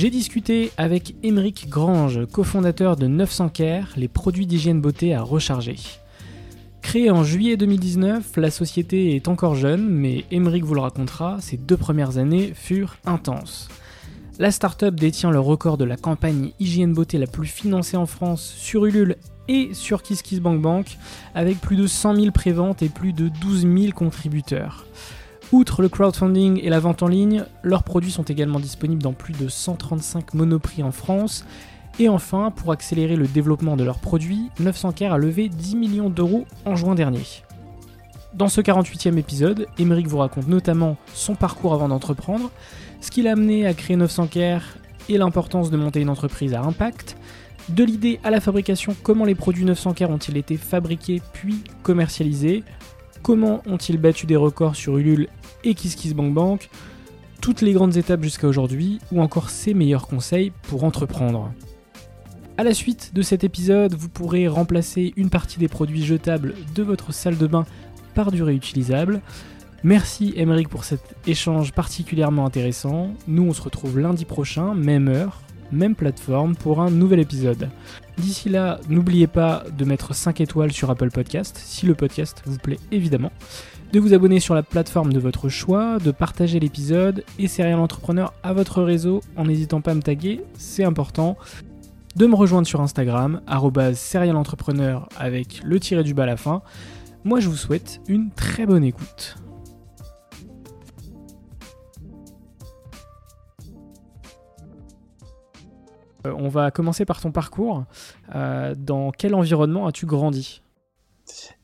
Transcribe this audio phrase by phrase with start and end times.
[0.00, 5.76] J'ai discuté avec Émeric Grange, cofondateur de 900 Care, les produits d'hygiène beauté à recharger.
[6.80, 11.58] Créée en juillet 2019, la société est encore jeune, mais Émeric vous le racontera, ses
[11.58, 13.68] deux premières années furent intenses.
[14.38, 18.54] La start-up détient le record de la campagne hygiène beauté la plus financée en France
[18.56, 19.16] sur Ulule
[19.48, 20.96] et sur KissKissBankBank,
[21.34, 24.86] avec plus de 100 000 préventes et plus de 12 000 contributeurs.
[25.52, 29.34] Outre le crowdfunding et la vente en ligne, leurs produits sont également disponibles dans plus
[29.34, 31.44] de 135 monoprix en France.
[31.98, 36.08] Et enfin, pour accélérer le développement de leurs produits, 900 Care a levé 10 millions
[36.08, 37.24] d'euros en juin dernier.
[38.32, 42.52] Dans ce 48e épisode, Émeric vous raconte notamment son parcours avant d'entreprendre,
[43.00, 44.62] ce qui l'a amené à créer 900 Care
[45.08, 47.16] et l'importance de monter une entreprise à impact,
[47.68, 52.62] de l'idée à la fabrication, comment les produits 900 Care ont-ils été fabriqués puis commercialisés,
[53.22, 55.28] comment ont-ils battu des records sur Ulule
[55.64, 56.70] et KissKissBankBank,
[57.40, 61.52] toutes les grandes étapes jusqu'à aujourd'hui, ou encore ses meilleurs conseils pour entreprendre?
[62.58, 66.82] A la suite de cet épisode, vous pourrez remplacer une partie des produits jetables de
[66.82, 67.64] votre salle de bain
[68.14, 69.22] par du réutilisable.
[69.82, 73.14] Merci Emeric pour cet échange particulièrement intéressant.
[73.26, 75.40] Nous on se retrouve lundi prochain, même heure,
[75.72, 77.70] même plateforme, pour un nouvel épisode.
[78.20, 82.58] D'ici là, n'oubliez pas de mettre 5 étoiles sur Apple Podcast, si le podcast vous
[82.58, 83.32] plaît évidemment
[83.92, 88.32] de vous abonner sur la plateforme de votre choix, de partager l'épisode et Serial Entrepreneur
[88.42, 91.36] à votre réseau en n'hésitant pas à me taguer, c'est important.
[92.14, 93.40] De me rejoindre sur Instagram,
[93.94, 96.62] serialentrepreneur avec le tiré du bas à la fin.
[97.24, 99.36] Moi je vous souhaite une très bonne écoute.
[106.24, 107.84] On va commencer par ton parcours.
[108.34, 110.62] Euh, dans quel environnement as-tu grandi?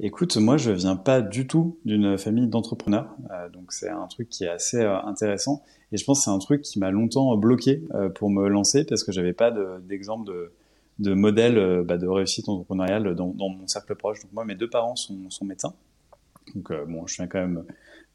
[0.00, 4.28] Écoute, moi, je viens pas du tout d'une famille d'entrepreneurs, euh, donc c'est un truc
[4.28, 5.62] qui est assez euh, intéressant.
[5.92, 8.84] Et je pense que c'est un truc qui m'a longtemps bloqué euh, pour me lancer
[8.84, 10.50] parce que j'avais pas d'exemple
[10.98, 14.20] de, modèle bah, de réussite entrepreneuriale dans, dans, mon cercle proche.
[14.20, 15.74] Donc moi, mes deux parents sont, sont médecins.
[16.54, 17.64] Donc bon, je viens quand même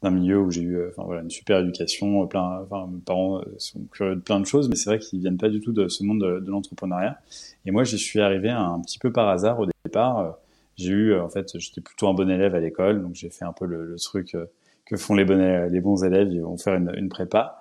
[0.02, 3.80] d'un milieu où j'ai eu enfin, voilà, une super éducation, plein, enfin, mes parents sont
[3.92, 6.04] curieux de plein de choses, mais c'est vrai qu'ils viennent pas du tout de ce
[6.04, 7.18] monde de, l'entrepreneuriat.
[7.66, 10.36] Et moi, j'y suis arrivé un petit peu par hasard au départ
[10.76, 13.52] j'ai eu, en fait, j'étais plutôt un bon élève à l'école, donc j'ai fait un
[13.52, 14.46] peu le, truc euh,
[14.84, 17.60] que font les, bons, élèves, ils vont faire une, une prépa.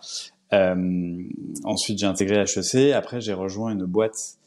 [0.53, 1.23] Euh,
[1.63, 2.93] ensuite, j'ai intégré HEC.
[2.93, 4.37] Après, j'ai rejoint une boîte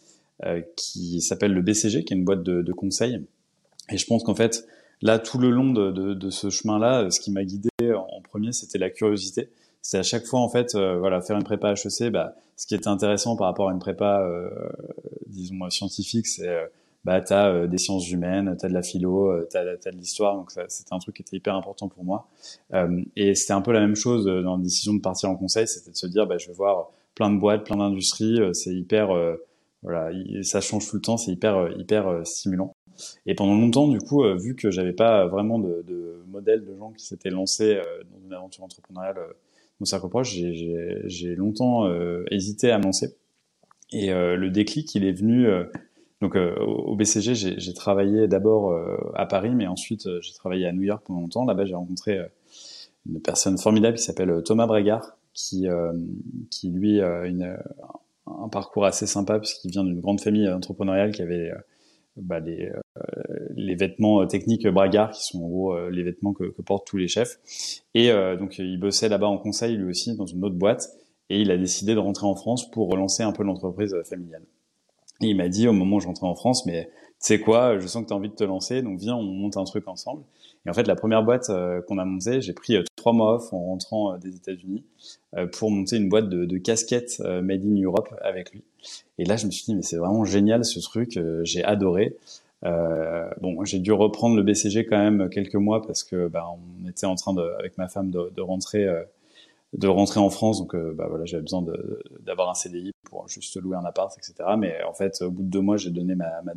[0.44, 3.24] euh, qui s'appelle le BCG, qui est une boîte de, de conseil.
[3.90, 4.66] Et je pense qu'en fait,
[5.02, 8.52] là, tout le long de, de, de ce chemin-là, ce qui m'a guidé en premier,
[8.52, 9.50] c'était la curiosité.
[9.82, 12.74] C'est à chaque fois, en fait, euh, voilà, faire une prépa HEC, bah, ce qui
[12.74, 14.48] était intéressant par rapport à une prépa, euh,
[15.26, 16.48] disons, scientifique, c'est
[17.04, 20.36] bah t'as euh, des sciences humaines, t'as de la philo, euh, t'as as de l'histoire,
[20.36, 22.28] donc c'était un truc qui était hyper important pour moi.
[22.72, 25.68] Euh, et c'était un peu la même chose dans la décision de partir en conseil,
[25.68, 29.08] c'était de se dire bah je vais voir plein de boîtes, plein d'industries, c'est hyper
[29.82, 30.10] voilà,
[30.42, 32.74] ça change tout le temps, c'est hyper hyper stimulant.
[33.26, 36.92] Et pendant longtemps, du coup, vu que j'avais pas vraiment de, de modèle de gens
[36.92, 37.80] qui s'étaient lancés
[38.10, 39.18] dans une aventure entrepreneuriale
[39.80, 41.88] mon cercle proche, j'ai longtemps
[42.30, 43.16] hésité à me lancer.
[43.92, 45.48] Et le déclic, il est venu.
[46.20, 48.72] donc au BCG, j'ai travaillé d'abord
[49.14, 51.44] à Paris, mais ensuite j'ai travaillé à New York pendant longtemps.
[51.44, 52.20] Là-bas, j'ai rencontré
[53.06, 55.66] une personne formidable qui s'appelle Thomas Brégard, qui,
[56.50, 57.56] qui lui a une,
[58.26, 61.50] un parcours assez sympa puisqu'il vient d'une grande famille entrepreneuriale qui avait
[62.16, 63.02] bah, les, euh,
[63.56, 66.96] les vêtements euh, techniques Bragard, qui sont en gros euh, les vêtements que, portent tous
[66.96, 67.38] les chefs.
[67.94, 70.88] Et donc il bossait là-bas en conseil lui aussi dans une autre boîte,
[71.30, 74.42] et il a décidé de rentrer en France pour relancer un peu l'entreprise familiale.
[75.20, 76.90] Et il m'a dit au moment où je rentrais en France, mais tu
[77.20, 79.56] sais quoi, je sens que tu as envie de te lancer, donc viens, on monte
[79.56, 80.22] un truc ensemble.
[80.66, 81.50] Et en fait, la première boîte
[81.86, 84.82] qu'on a montée, j'ai pris trois mois off en rentrant des États-Unis
[85.52, 88.62] pour monter une boîte de, casquettes made in Europe avec lui.
[89.18, 92.16] Et là, je me suis dit, mais c'est vraiment génial ce truc, j'ai adoré.
[92.64, 96.88] Euh, bon, j'ai dû reprendre le BCG quand même quelques mois parce que bah, on
[96.88, 99.02] était en train de, avec ma femme de, rentrer, euh,
[99.74, 101.62] de rentrer en France, donc euh, bah, voilà, j'avais besoin
[102.20, 104.48] d'avoir un CDI pour juste louer un appart, etc.
[104.58, 106.54] Mais en fait, au bout de deux mois, j'ai donné ma, ma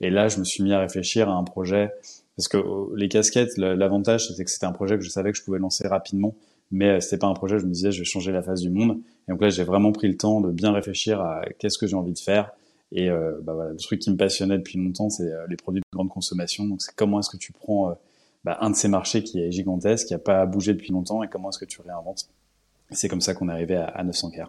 [0.00, 1.92] et là, je me suis mis à réfléchir à un projet
[2.36, 2.58] parce que
[2.96, 5.86] les casquettes, l'avantage, c'était que c'était un projet que je savais que je pouvais lancer
[5.86, 6.34] rapidement,
[6.70, 7.58] mais c'était pas un projet.
[7.58, 8.98] Je me disais, je vais changer la face du monde.
[9.28, 11.96] Et donc là, j'ai vraiment pris le temps de bien réfléchir à qu'est-ce que j'ai
[11.96, 12.52] envie de faire
[12.94, 15.80] et euh, bah voilà, le truc qui me passionnait depuis longtemps, c'est euh, les produits
[15.80, 16.64] de grande consommation.
[16.64, 17.94] Donc, c'est comment est-ce que tu prends euh,
[18.44, 21.28] bah, un de ces marchés qui est gigantesque, qui n'a pas bougé depuis longtemps, et
[21.28, 22.28] comment est-ce que tu réinventes.
[22.90, 24.42] C'est comme ça qu'on est arrivé à, 900 k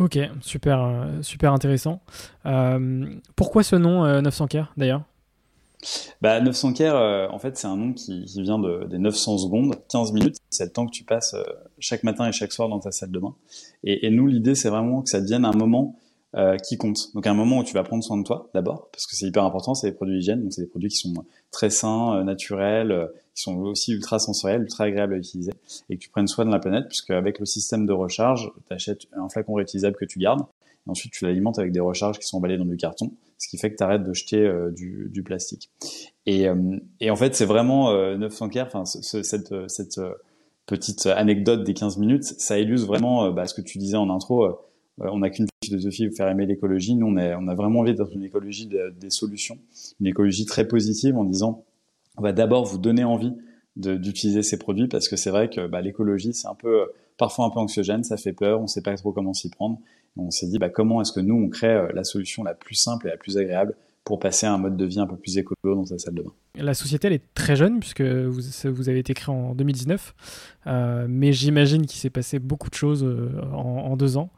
[0.00, 2.00] Ok, super, super intéressant.
[3.36, 5.04] pourquoi ce nom 900K d'ailleurs?
[6.20, 10.12] Bah, 900 k en fait, c'est un nom qui, vient de, des 900 secondes, 15
[10.12, 10.36] minutes.
[10.50, 11.34] C'est le temps que tu passes
[11.78, 13.34] chaque matin et chaque soir dans ta salle de bain.
[13.82, 15.96] Et, et nous, l'idée, c'est vraiment que ça devienne un moment
[16.36, 17.14] euh, qui compte.
[17.14, 19.44] Donc un moment où tu vas prendre soin de toi d'abord, parce que c'est hyper
[19.44, 21.14] important, c'est des produits d'hygiène, donc c'est des produits qui sont
[21.52, 23.06] très sains, euh, naturels, euh,
[23.36, 25.52] qui sont aussi ultra sensoriels, ultra agréables à utiliser,
[25.88, 28.74] et que tu prennes soin de la planète, puisque avec le système de recharge, tu
[28.74, 30.42] achètes un flacon réutilisable que tu gardes,
[30.86, 33.70] ensuite tu l'alimentes avec des recharges qui sont emballées dans du carton, ce qui fait
[33.70, 35.70] que tu arrêtes de jeter du, du, plastique.
[36.26, 36.46] Et,
[37.00, 40.00] et, en fait, c'est vraiment 900 k enfin cette, cette
[40.66, 44.58] petite anecdote des 15 minutes, ça illustre vraiment bah, ce que tu disais en intro
[45.00, 46.94] euh, on n'a qu'une philosophie, faire aimer l'écologie.
[46.94, 49.58] Nous, on, on, a vraiment envie d'être une écologie des solutions,
[50.00, 51.64] une écologie très positive en disant,
[52.16, 53.32] on va d'abord vous donner envie
[53.76, 57.50] d'utiliser ces produits parce que c'est vrai que bah, l'écologie, c'est un peu, parfois un
[57.50, 59.80] peu anxiogène, ça fait peur, on ne sait pas trop comment s'y prendre.
[60.16, 62.74] On s'est dit, bah, comment est-ce que nous, on crée euh, la solution la plus
[62.74, 63.74] simple et la plus agréable
[64.04, 66.22] pour passer à un mode de vie un peu plus écolo dans sa salle de
[66.22, 66.32] bain?
[66.56, 70.14] La société, elle est très jeune, puisque vous, avez été créé en 2019,
[70.66, 74.30] euh, mais j'imagine qu'il s'est passé beaucoup de choses euh, en, deux ans.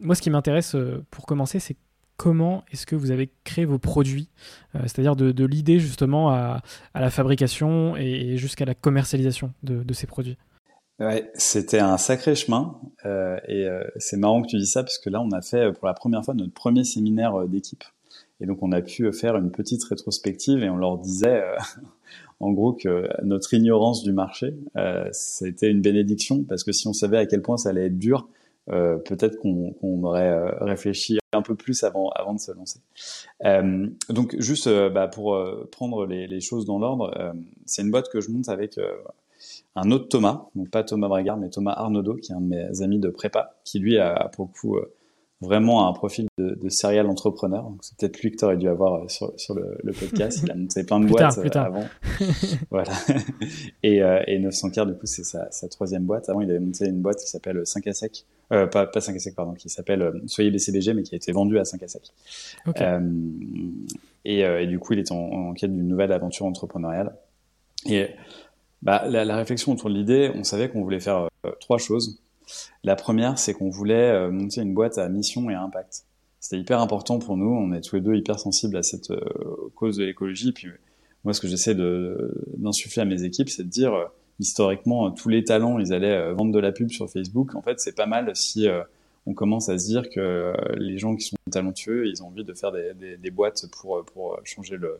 [0.00, 0.74] Moi, ce qui m'intéresse
[1.10, 1.76] pour commencer, c'est
[2.16, 4.28] comment est-ce que vous avez créé vos produits,
[4.74, 6.62] c'est-à-dire de, l'idée justement à,
[6.94, 10.36] la fabrication et, jusqu'à la commercialisation de, ces produits?
[11.00, 12.80] Ouais, c'était un sacré chemin
[13.48, 15.94] et c'est marrant que tu dis ça parce que là, on a fait pour la
[15.94, 17.82] première fois notre premier séminaire d'équipe.
[18.40, 21.56] Et donc on a pu faire une petite rétrospective et on leur disait euh,
[22.40, 26.92] en gros que notre ignorance du marché, euh, c'était une bénédiction parce que si on
[26.92, 28.28] savait à quel point ça allait être dur,
[28.70, 32.80] euh, peut-être qu'on aurait euh, réfléchi un peu plus avant, avant de se lancer.
[33.44, 35.38] Euh, donc juste bah, pour
[35.70, 37.34] prendre les, les, choses dans l'ordre,
[37.66, 38.78] c'est une boîte que je monte avec
[39.76, 42.82] un autre Thomas, donc pas Thomas Bragard, mais Thomas Arnaudot, qui est un de mes
[42.82, 44.78] amis de prépa, qui lui a pour le coup
[45.44, 47.70] vraiment un profil de, de serial entrepreneur.
[47.80, 50.40] C'est peut-être lui que tu aurais dû avoir euh, sur, sur le, le, podcast.
[50.42, 51.84] Il a monté plein de boîtes euh, avant.
[52.70, 52.92] voilà.
[53.82, 56.28] Et, euh, et 900 k du coup, c'est sa, sa, troisième boîte.
[56.28, 58.24] Avant, il avait monté une boîte qui s'appelle 5 à sec.
[58.52, 61.32] Euh, pas, pas 5 à sec, pardon, qui s'appelle Soyez BCBG, mais qui a été
[61.32, 62.12] vendue à 5 à sec.
[62.80, 63.00] Euh,
[64.24, 67.14] et, et, du coup, il est en, en quête d'une nouvelle aventure entrepreneuriale.
[67.86, 68.08] Et
[68.84, 71.28] bah, la, la réflexion autour de l'idée, on savait qu'on voulait faire
[71.60, 72.20] trois choses.
[72.82, 76.04] La première, c'est qu'on voulait euh, monter une boîte à mission et à impact.
[76.40, 77.48] C'était hyper important pour nous.
[77.48, 79.20] On est tous les deux hyper sensibles à cette euh,
[79.74, 80.52] cause de l'écologie.
[80.52, 80.68] Puis
[81.24, 84.04] moi, ce que j'essaie d'insuffler à mes équipes, c'est de dire euh,
[84.40, 87.54] historiquement tous les talents, ils allaient vendre de la pub sur Facebook.
[87.54, 88.66] En fait, c'est pas mal si
[89.26, 92.52] on commence à se dire que les gens qui sont talentueux, ils ont envie de
[92.52, 94.98] faire des, boîtes pour pour changer le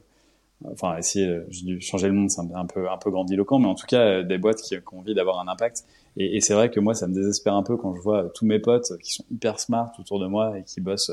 [0.72, 3.86] enfin essayer de changer le monde, c'est un peu un peu grandiloquent, mais en tout
[3.86, 5.84] cas des boîtes qui ont envie d'avoir un impact
[6.16, 8.60] et, c'est vrai que moi, ça me désespère un peu quand je vois tous mes
[8.60, 11.10] potes qui sont hyper smart autour de moi et qui bossent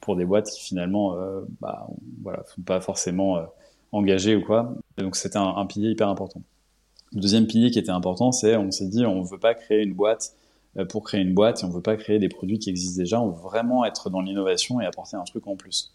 [0.00, 1.88] pour des boîtes qui finalement, euh, bah,
[2.54, 3.42] sont pas forcément euh,
[3.90, 4.74] engagées ou quoi.
[4.98, 6.42] Donc c'était un, pilier hyper important.
[7.12, 9.94] Le deuxième pilier qui était important, c'est on s'est dit on veut pas créer une
[9.94, 10.34] boîte
[10.76, 13.20] euh, pour créer une boîte et on veut pas créer des produits qui existent déjà.
[13.20, 15.92] On veut vraiment être dans l'innovation et apporter un truc en plus.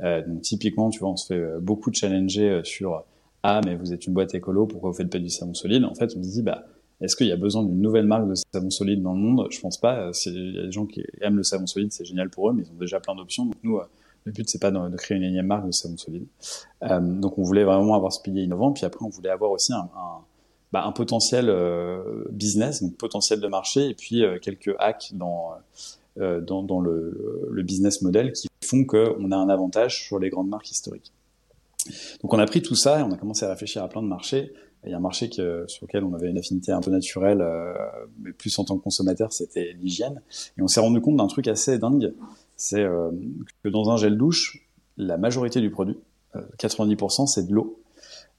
[0.00, 3.04] Euh, donc typiquement, tu vois, on se fait euh, beaucoup challenger sur
[3.44, 5.84] ah mais vous êtes une boîte écolo, pourquoi vous faites pas du savon solide?
[5.84, 6.64] En fait, on se dit bah
[7.00, 9.48] est-ce qu'il y a besoin d'une nouvelle marque de savon solide dans le monde?
[9.50, 10.10] Je pense pas.
[10.26, 12.62] Il y a des gens qui aiment le savon solide, c'est génial pour eux, mais
[12.62, 13.46] ils ont déjà plein d'options.
[13.46, 13.80] Donc nous,
[14.24, 16.26] le but c'est pas de, créer une énième marque de savon solide.
[16.80, 19.88] donc on voulait vraiment avoir ce pilier innovant, puis après on voulait avoir aussi un,
[20.72, 25.50] bah, potentiel euh, business, donc potentiel de marché, et puis euh, quelques hacks dans,
[26.18, 30.30] euh, dans, dans le, le, business model qui font qu'on a un avantage sur les
[30.30, 31.12] grandes marques historiques.
[32.22, 34.08] Donc on a pris tout ça et on a commencé à réfléchir à plein de
[34.08, 34.52] marchés.
[34.84, 37.44] Il y a un marché sur lequel on avait une affinité un peu naturelle,
[38.20, 40.22] mais plus en tant que consommateur, c'était l'hygiène.
[40.58, 42.12] Et on s'est rendu compte d'un truc assez dingue,
[42.56, 42.84] c'est
[43.62, 45.98] que dans un gel douche, la majorité du produit,
[46.58, 47.82] 90%, c'est de l'eau.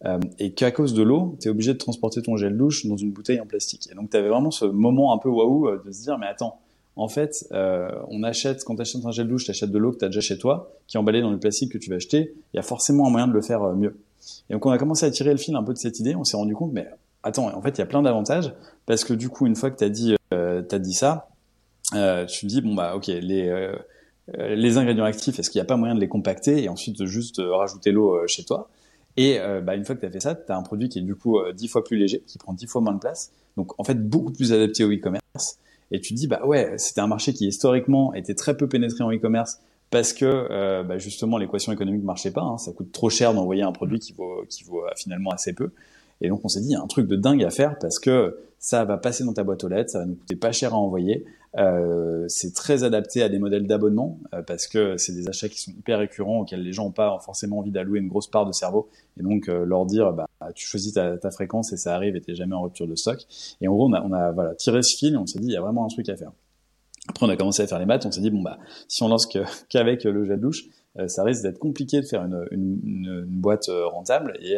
[0.05, 2.97] Euh, et qu'à cause de l'eau, tu es obligé de transporter ton gel douche dans
[2.97, 3.87] une bouteille en plastique.
[3.91, 6.27] Et donc tu avais vraiment ce moment un peu waouh euh, de se dire mais
[6.27, 6.59] attends,
[6.95, 9.91] en fait, euh, on achète quand tu achètes un gel douche, tu achètes de l'eau
[9.91, 11.95] que tu as déjà chez toi, qui est emballée dans le plastique que tu vas
[11.95, 13.97] acheter, il y a forcément un moyen de le faire mieux.
[14.50, 16.23] Et donc on a commencé à tirer le fil un peu de cette idée, on
[16.23, 16.88] s'est rendu compte mais
[17.23, 18.53] attends, en fait, il y a plein d'avantages
[18.85, 21.29] parce que du coup, une fois que tu as dit t'as dit ça,
[21.95, 23.71] euh, tu te dis bon bah OK, les
[24.38, 27.41] les ingrédients actifs, est-ce qu'il n'y a pas moyen de les compacter et ensuite juste
[27.43, 28.69] rajouter l'eau chez toi?
[29.17, 31.00] Et euh, bah, une fois que tu as fait ça, tu as un produit qui
[31.00, 33.31] est du coup euh, dix fois plus léger, qui prend dix fois moins de place,
[33.57, 35.59] donc en fait beaucoup plus adapté au e-commerce.
[35.93, 39.03] Et tu te dis, bah ouais, c'était un marché qui historiquement était très peu pénétré
[39.03, 39.59] en e-commerce
[39.91, 42.41] parce que euh, bah, justement l'équation économique marchait pas.
[42.41, 45.69] Hein, ça coûte trop cher d'envoyer un produit qui vaut, qui vaut finalement assez peu.
[46.19, 48.00] Et donc on s'est dit, il y a un truc de dingue à faire parce
[48.00, 50.73] que ça va passer dans ta boîte aux lettres, ça va nous coûter pas cher
[50.73, 51.25] à envoyer.
[51.60, 55.62] Euh, c'est très adapté à des modèles d'abonnement euh, parce que c'est des achats qui
[55.62, 58.51] sont hyper récurrents auxquels les gens n'ont pas forcément envie d'allouer une grosse part de
[58.51, 58.89] cerveau.
[59.19, 62.33] Et donc euh, leur dire bah tu choisis ta, fréquence et ça arrive et t'es
[62.33, 63.19] jamais en rupture de stock.
[63.62, 65.48] Et en gros on a, on a voilà tiré ce fil et on s'est dit
[65.48, 66.31] il y a vraiment un truc à faire.
[67.07, 68.57] Après on a commencé à faire les maths on s'est dit bon bah
[68.88, 69.27] si on lance
[69.69, 70.65] qu'avec le gel douche
[71.07, 74.38] ça risque d'être compliqué de faire une, une, une, boîte rentable.
[74.41, 74.57] Et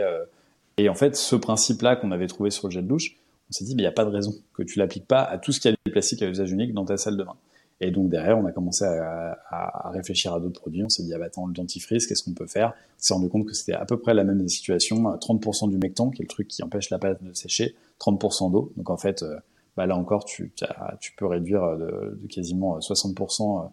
[0.78, 3.18] et en fait ce principe là qu'on avait trouvé sur le gel douche
[3.50, 5.38] on s'est dit, mais il n'y a pas de raison que tu l'appliques pas à
[5.38, 7.36] tout ce qui a des plastiques à usage unique dans ta salle de bain.
[7.82, 10.84] Et donc derrière, on a commencé à, à, réfléchir à d'autres produits.
[10.84, 12.70] On s'est dit, ah bah attends, le dentifrice, qu'est-ce qu'on peut faire?
[12.70, 15.04] On s'est rendu compte que c'était à peu près la même situation.
[15.04, 18.72] 30% du mecton, qui est le truc qui empêche la pâte de sécher, 30% d'eau.
[18.78, 19.36] Donc en fait, euh,
[19.76, 20.54] bah là encore, tu,
[21.02, 23.70] tu peux réduire de, de quasiment 60%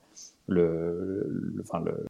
[0.49, 2.05] le, le, enfin le,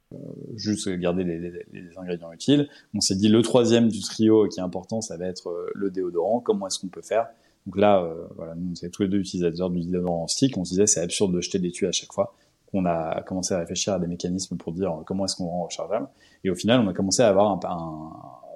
[0.56, 2.68] juste garder les, les, ingrédients utiles.
[2.94, 5.90] On s'est dit le troisième du trio qui est important, ça va être euh, le
[5.90, 6.40] déodorant.
[6.40, 7.28] Comment est-ce qu'on peut faire?
[7.66, 10.56] Donc là, euh, voilà, nous, c'est tous les deux utilisateurs du en stick.
[10.58, 12.34] On se disait, c'est absurde de jeter des tuyaux à chaque fois.
[12.72, 16.08] On a commencé à réfléchir à des mécanismes pour dire comment est-ce qu'on rend rechargeable.
[16.42, 18.12] Et au final, on a commencé à avoir un,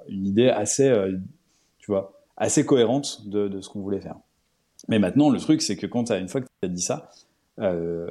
[0.09, 1.17] une idée assez, euh,
[1.77, 4.15] tu vois, assez cohérente de, de ce qu'on voulait faire.
[4.87, 7.09] Mais maintenant, le truc, c'est que quand as, une fois que tu as dit ça,
[7.59, 8.07] euh,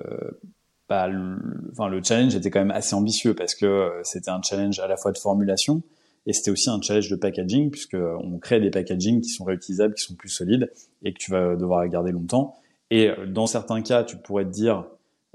[0.88, 1.38] bah, le,
[1.72, 4.86] enfin, le challenge était quand même assez ambitieux parce que euh, c'était un challenge à
[4.86, 5.82] la fois de formulation,
[6.26, 9.94] et c'était aussi un challenge de packaging, puisque on crée des packaging qui sont réutilisables,
[9.94, 10.70] qui sont plus solides,
[11.04, 12.56] et que tu vas devoir garder longtemps.
[12.90, 14.84] Et euh, dans certains cas, tu pourrais te dire,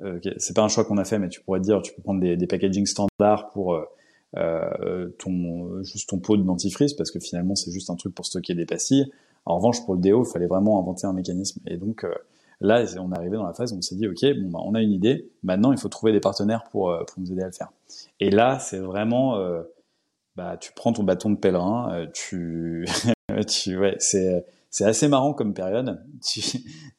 [0.01, 2.01] euh, c'est pas un choix qu'on a fait, mais tu pourrais te dire, tu peux
[2.01, 3.85] prendre des, des packaging standards pour euh,
[4.37, 8.25] euh, ton juste ton pot de dentifrice, parce que finalement c'est juste un truc pour
[8.25, 9.11] stocker des pastilles.
[9.45, 11.59] En revanche, pour le déo, il fallait vraiment inventer un mécanisme.
[11.67, 12.13] Et donc euh,
[12.61, 14.73] là, on est arrivé dans la phase où on s'est dit, ok, bon, bah, on
[14.73, 15.29] a une idée.
[15.43, 17.71] Maintenant, il faut trouver des partenaires pour pour nous aider à le faire.
[18.19, 19.37] Et là, c'est vraiment
[20.35, 22.85] bah tu prends ton bâton de pèlerin, euh, tu,
[23.47, 26.01] tu ouais, c'est c'est assez marrant comme période.
[26.25, 26.41] Tu,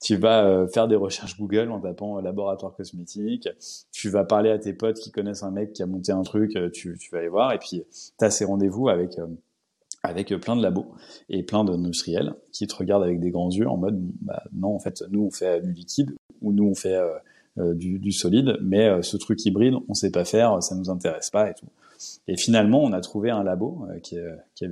[0.03, 3.49] tu vas euh, faire des recherches Google en tapant euh, laboratoire cosmétique.
[3.93, 6.59] Tu vas parler à tes potes qui connaissent un mec qui a monté un truc.
[6.73, 7.85] Tu, tu vas aller voir et puis
[8.19, 9.17] tu as ces rendez-vous avec
[10.03, 10.93] avec plein de labos
[11.29, 14.81] et plein d'industriels qui te regardent avec des grands yeux en mode bah, non en
[14.81, 16.11] fait nous on fait du liquide
[16.41, 16.99] ou nous on fait
[17.57, 21.49] du, du, solide mais ce truc hybride on sait pas faire ça nous intéresse pas
[21.49, 21.69] et tout
[22.29, 24.71] et finalement, on a trouvé un labo euh, qui, est, qui est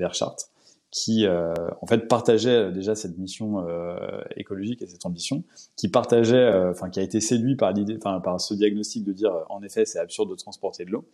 [0.90, 3.94] qui euh, en fait partageait déjà cette mission euh,
[4.36, 5.44] écologique et cette ambition,
[5.76, 9.32] qui partageait, enfin qui a été séduit par l'idée, enfin par ce diagnostic de dire
[9.50, 11.04] en effet c'est absurde de transporter de l'eau,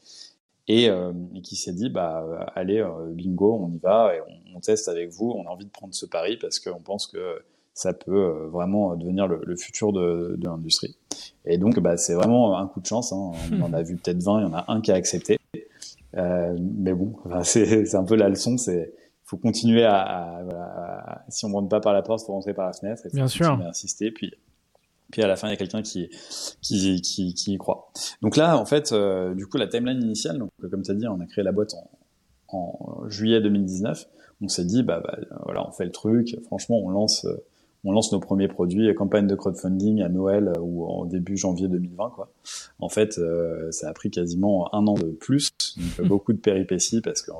[0.66, 0.88] et,
[1.42, 2.82] qui s'est dit bah allez
[3.12, 4.20] bingo on y va et
[4.54, 7.42] on, teste avec vous, on a envie de prendre ce pari parce qu'on pense que
[7.74, 10.96] ça peut vraiment devenir le, futur de, de l'industrie.
[11.44, 13.32] Et donc bah c'est vraiment un coup de chance, hein.
[13.52, 15.38] on en a vu peut-être 20, il y en a un qui a accepté.
[16.16, 18.94] Euh, mais bon, enfin, c'est un peu la leçon, c'est
[19.24, 22.66] faut continuer à, à, à, si on rentre pas par la porte, faut rentrer par
[22.66, 23.02] la fenêtre.
[23.06, 23.60] Et Bien sûr.
[23.66, 24.32] insister, puis
[25.10, 26.08] puis à la fin il y a quelqu'un qui,
[26.62, 27.90] qui, qui qui y croit.
[28.22, 31.06] Donc là, en fait, euh, du coup, la timeline initiale, donc comme tu as dit,
[31.08, 31.90] on a créé la boîte en,
[32.56, 34.06] en juillet 2019.
[34.42, 36.36] On s'est dit, bah, bah, voilà, on fait le truc.
[36.44, 37.36] Franchement, on lance euh,
[37.86, 42.10] on lance nos premiers produits, campagne de crowdfunding à Noël ou en début janvier 2020.
[42.10, 42.28] Quoi.
[42.80, 47.00] En fait, euh, ça a pris quasiment un an de plus, donc beaucoup de péripéties
[47.00, 47.34] parce que euh,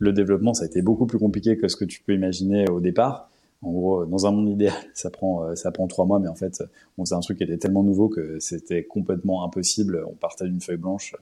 [0.00, 2.80] le développement, ça a été beaucoup plus compliqué que ce que tu peux imaginer au
[2.80, 3.30] départ.
[3.62, 6.64] En gros, dans un monde idéal, ça prend ça prend trois mois, mais en fait,
[6.98, 10.04] on faisait un truc qui était tellement nouveau que c'était complètement impossible.
[10.10, 11.14] On partait d'une feuille blanche.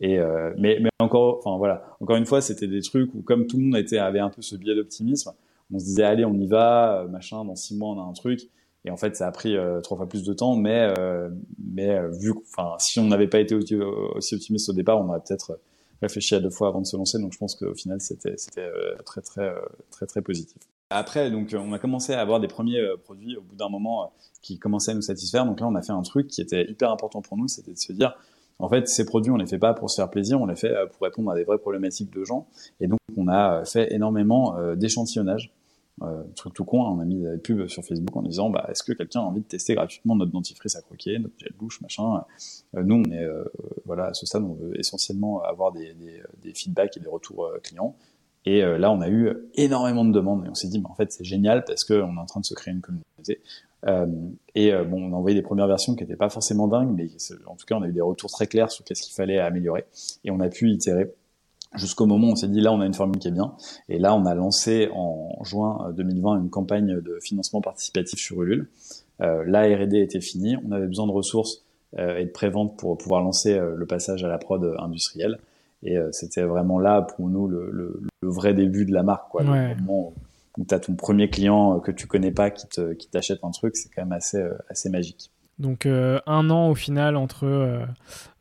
[0.00, 0.18] Et
[0.58, 3.64] mais, mais encore, enfin voilà, encore une fois, c'était des trucs où comme tout le
[3.64, 5.32] monde était avait un peu ce biais d'optimisme,
[5.72, 8.48] on se disait allez, on y va, machin, dans six mois on a un truc.
[8.84, 11.90] Et en fait, ça a pris euh, trois fois plus de temps, mais euh, mais
[11.90, 13.74] euh, vu, enfin, si on n'avait pas été aussi,
[14.34, 15.60] optimiste au départ, on aurait peut-être
[16.00, 17.18] réfléchi à deux fois avant de se lancer.
[17.18, 18.70] Donc, je pense qu'au final, c'était c'était
[19.04, 19.52] très très
[19.90, 20.62] très très positif.
[20.90, 24.58] Après, donc, on a commencé à avoir des premiers produits au bout d'un moment qui
[24.58, 25.44] commençaient à nous satisfaire.
[25.44, 27.78] Donc là, on a fait un truc qui était hyper important pour nous, c'était de
[27.78, 28.16] se dire,
[28.58, 30.72] en fait, ces produits, on les fait pas pour se faire plaisir, on les fait
[30.92, 32.46] pour répondre à des vraies problématiques de gens.
[32.80, 35.52] Et donc, on a fait énormément d'échantillonnage
[36.02, 38.66] euh, truc tout con, hein, on a mis des pubs sur Facebook en disant bah,
[38.70, 41.80] est-ce que quelqu'un a envie de tester gratuitement notre dentifrice à croquer, notre gel bouche,
[41.80, 42.24] machin.
[42.76, 43.44] Euh, nous, on est euh,
[43.84, 47.46] voilà à ce stade, on veut essentiellement avoir des, des, des feedbacks et des retours
[47.46, 47.96] euh, clients.
[48.44, 50.94] Et euh, là, on a eu énormément de demandes et on s'est dit bah, en
[50.94, 53.42] fait c'est génial parce qu'on est en train de se créer une communauté.
[54.54, 57.08] et bon, on a envoyé des premières versions qui n'étaient pas forcément dingues, mais
[57.46, 59.84] en tout cas, on a eu des retours très clairs sur qu'est-ce qu'il fallait améliorer
[60.24, 61.12] et on a pu itérer
[61.74, 63.52] jusqu'au moment où on s'est dit là on a une formule qui est bien
[63.88, 68.68] et là on a lancé en juin 2020 une campagne de financement participatif sur Ulule.
[69.20, 71.64] Euh, la R&D était finie, on avait besoin de ressources
[71.98, 75.38] euh, et de prévente pour pouvoir lancer euh, le passage à la prod industrielle
[75.82, 79.30] et euh, c'était vraiment là pour nous le, le, le, vrai début de la marque
[79.30, 79.42] quoi.
[79.42, 79.74] Ouais.
[79.74, 80.12] Le moment
[80.58, 83.52] où tu as ton premier client que tu connais pas qui te qui t'achète un
[83.52, 85.30] truc, c'est quand même assez assez magique.
[85.58, 87.86] Donc un an au final entre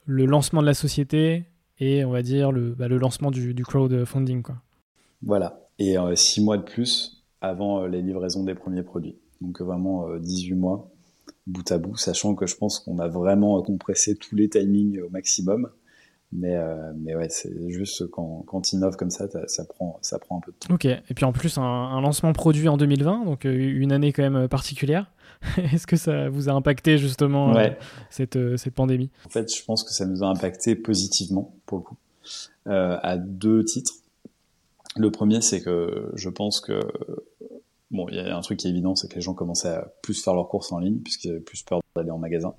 [0.06, 1.46] le lancement de la société
[1.80, 4.42] et on va dire le, bah, le lancement du, du, crowdfunding.
[4.42, 4.56] Quoi.
[5.22, 9.18] Voilà, et euh, six mois de plus avant euh, les livraisons des premiers produits.
[9.42, 10.90] Donc vraiment euh, 18 mois
[11.46, 15.10] bout à bout, sachant que je pense qu'on a vraiment compressé tous les timings au
[15.10, 15.70] maximum.
[16.34, 20.40] Mais, euh, mais ouais, c'est juste quand, quand innove comme ça, ça prend, ça prend
[20.40, 20.74] un peu de temps.
[20.74, 24.30] Ok, et puis en plus, un, un lancement produit en 2020, donc une année quand
[24.30, 25.10] même particulière.
[25.74, 27.72] Est-ce que ça vous a impacté justement ouais.
[27.72, 29.10] euh, cette, cette pandémie?
[29.26, 31.98] En fait, je pense que ça nous a impacté positivement, pour le coup,
[32.68, 33.94] euh, à deux titres.
[34.96, 36.80] Le premier, c'est que je pense que
[37.92, 39.94] bon, il y a un truc qui est évident, c'est que les gens commençaient à
[40.02, 42.54] plus faire leurs courses en ligne, puisqu'ils avaient plus peur d'aller en magasin.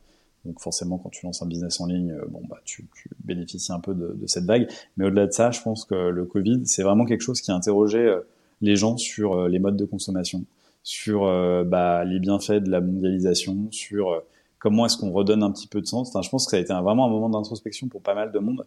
[0.45, 3.81] Donc forcément, quand tu lances un business en ligne, bon bah tu, tu bénéficies un
[3.81, 4.69] peu de, de cette vague.
[4.97, 7.55] Mais au-delà de ça, je pense que le Covid, c'est vraiment quelque chose qui a
[7.55, 8.19] interrogé
[8.61, 10.45] les gens sur les modes de consommation,
[10.83, 14.21] sur euh, bah, les bienfaits de la mondialisation, sur euh,
[14.59, 16.09] comment est-ce qu'on redonne un petit peu de sens.
[16.09, 18.33] Enfin, je pense que ça a été un, vraiment un moment d'introspection pour pas mal
[18.33, 18.67] de monde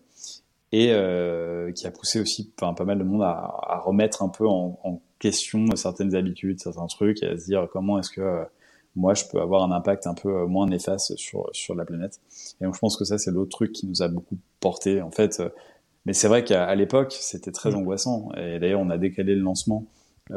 [0.71, 4.29] et euh, qui a poussé aussi enfin, pas mal de monde à, à remettre un
[4.29, 8.43] peu en, en, question certaines habitudes, certains trucs et à se dire comment est-ce que
[8.95, 12.19] moi je peux avoir un impact un peu moins néfaste sur sur la planète.
[12.59, 15.11] Et donc je pense que ça c'est l'autre truc qui nous a beaucoup porté en
[15.11, 15.39] fait.
[16.07, 19.85] Mais c'est vrai qu'à l'époque c'était très angoissant et d'ailleurs on a décalé le lancement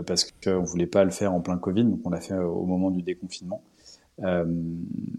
[0.07, 2.91] parce qu'on voulait pas le faire en plein Covid, donc on l'a fait au moment
[2.91, 3.63] du déconfinement.
[4.23, 4.45] Euh,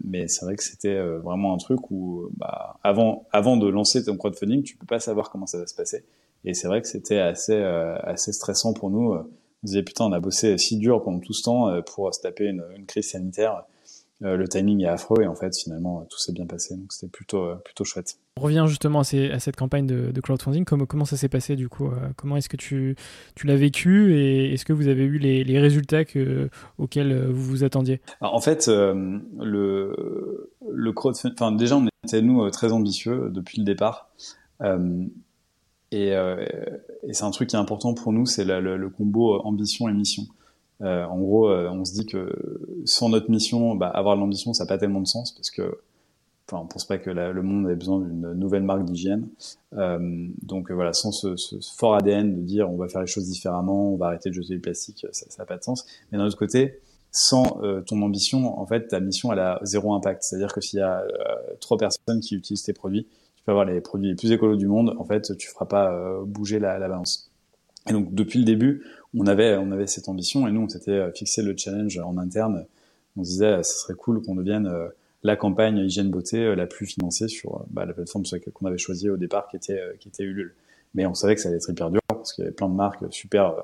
[0.04, 4.16] mais c'est vrai que c'était vraiment un truc où, bah, avant, avant de lancer ton
[4.16, 6.04] crowdfunding, tu peux pas savoir comment ça va se passer.
[6.44, 9.12] Et c'est vrai que c'était assez, euh, assez stressant pour nous.
[9.14, 9.26] On
[9.62, 12.64] disait putain, on a bossé si dur pendant tout ce temps pour se taper une,
[12.76, 13.64] une crise sanitaire.
[14.22, 17.10] Euh, le timing est affreux et en fait finalement tout s'est bien passé donc c'était
[17.10, 18.16] plutôt plutôt chouette.
[18.38, 20.64] On revient justement à, ces, à cette campagne de, de, crowdfunding.
[20.64, 22.96] Comment, comment ça s'est passé du coup Comment est-ce que tu,
[23.34, 27.42] tu l'as vécu et est-ce que vous avez eu les, les résultats que, auxquels vous
[27.42, 28.00] vous attendiez?
[28.20, 33.58] Alors, En fait, euh, le, le crowdfunding, enfin déjà on était nous très ambitieux depuis
[33.58, 34.10] le départ.
[34.62, 35.04] Euh,
[35.92, 39.88] et, et c'est un truc qui est important pour nous, c'est le, le, combo ambition
[39.88, 40.24] et mission.
[40.82, 42.32] Euh, en gros, euh, on se dit que
[42.84, 45.78] sans notre mission, bah, avoir l'ambition, ça n'a pas tellement de sens parce que,
[46.46, 49.28] enfin, on pense pas que le monde ait besoin d'une nouvelle marque d'hygiène.
[49.74, 53.26] Euh, donc voilà, sans ce, ce, fort ADN de dire on va faire les choses
[53.26, 55.86] différemment, on va arrêter de jeter du plastique, ça n'a pas de sens.
[56.12, 59.94] Mais d'un autre côté, sans euh, ton ambition, en fait, ta mission, elle a zéro
[59.94, 60.22] impact.
[60.22, 61.02] C'est-à-dire que s'il y a
[61.60, 64.66] trois personnes qui utilisent tes produits, tu peux avoir les produits les plus écolos du
[64.66, 67.30] monde, en fait, tu feras pas bouger la, la balance.
[67.88, 71.10] Et donc depuis le début, on avait on avait cette ambition et nous on s'était
[71.14, 72.66] fixé le challenge en interne.
[73.16, 74.70] On se disait ce serait cool qu'on devienne
[75.22, 79.16] la campagne hygiène beauté la plus financée sur bah, la plateforme qu'on avait choisi au
[79.16, 80.54] départ qui était qui était Ulule.
[80.94, 82.74] Mais on savait que ça allait être hyper dur parce qu'il y avait plein de
[82.74, 83.54] marques super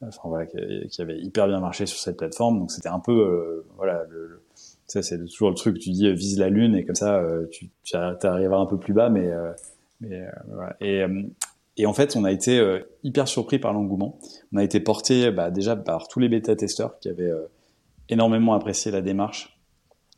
[0.00, 3.66] enfin voilà qui, avaient hyper bien marché sur cette plateforme donc c'était un peu euh,
[3.76, 4.42] voilà le, le
[4.86, 7.96] ça c'est toujours le truc tu dis vise la lune et comme ça tu tu
[7.96, 9.28] arriveras un peu plus bas mais
[10.00, 10.76] mais voilà.
[10.80, 11.04] et
[11.78, 14.18] et en fait, on a été euh, hyper surpris par l'engouement.
[14.52, 17.48] On a été porté bah, déjà par tous les bêta-testeurs qui avaient euh,
[18.08, 19.56] énormément apprécié la démarche,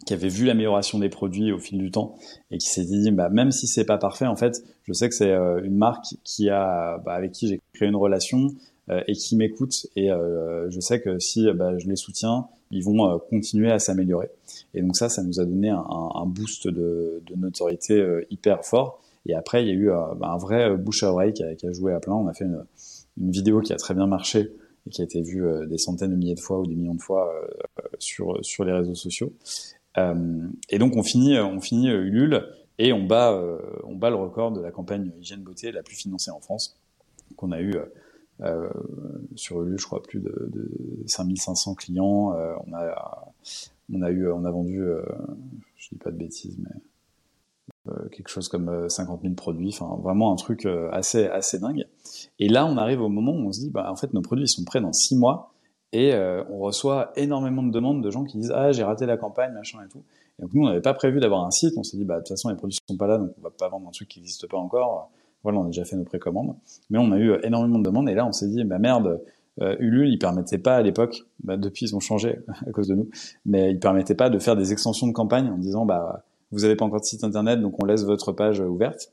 [0.07, 2.15] qui avaient vu l'amélioration des produits au fil du temps
[2.51, 5.15] et qui s'est dit, bah, même si c'est pas parfait, en fait, je sais que
[5.15, 8.49] c'est euh, une marque bah, avec qui j'ai créé une relation,
[9.07, 9.87] et qui m'écoutent.
[9.95, 14.31] Et je sais que si je les soutiens, ils vont continuer à s'améliorer.
[14.75, 19.01] Et donc ça, ça nous a donné un, boost de notoriété hyper fort.
[19.27, 21.93] Et après, il y a eu bah, un vrai bouche à oreille qui a, joué
[21.93, 22.15] à plein.
[22.15, 22.65] On a fait une,
[23.17, 24.53] vidéo qui a très bien marché
[24.87, 27.03] et qui a été vue des centaines de milliers de fois ou des millions de
[27.03, 27.31] fois
[27.99, 29.35] sur, les réseaux sociaux.
[29.99, 32.43] et donc on finit, on finit Ulule
[32.81, 35.95] et on bat, euh, on bat le record de la campagne hygiène beauté la plus
[35.95, 36.81] financée en France,
[37.37, 37.85] qu'on a eu euh,
[38.41, 38.71] euh,
[39.37, 42.33] sur Ulu, je crois, plus de, de 5500 clients.
[42.33, 43.35] on, a,
[43.93, 44.83] on, a eu, on a vendu,
[45.77, 46.71] je dis pas de bêtises, mais
[48.13, 51.87] quelque chose comme 50 000 produits, enfin vraiment un truc assez assez dingue.
[52.39, 54.45] Et là, on arrive au moment où on se dit, bah en fait, nos produits
[54.45, 55.53] ils sont prêts dans six mois
[55.93, 59.53] et on reçoit énormément de demandes de gens qui disent ah j'ai raté la campagne
[59.53, 60.03] machin et tout
[60.41, 61.75] donc nous, on n'avait pas prévu d'avoir un site.
[61.77, 63.51] On s'est dit, bah, de toute façon, les produits sont pas là, donc on va
[63.51, 65.11] pas vendre un truc qui n'existe pas encore.
[65.43, 66.57] Voilà, on a déjà fait nos précommandes.
[66.89, 68.09] Mais on a eu énormément de demandes.
[68.09, 69.23] Et là, on s'est dit, bah merde,
[69.61, 72.95] euh, Ulule, il permettait pas à l'époque, bah, depuis ils ont changé à cause de
[72.95, 73.09] nous,
[73.45, 76.77] mais il permettait pas de faire des extensions de campagne en disant, bah, vous avez
[76.77, 79.13] pas encore de site internet, donc on laisse votre page ouverte.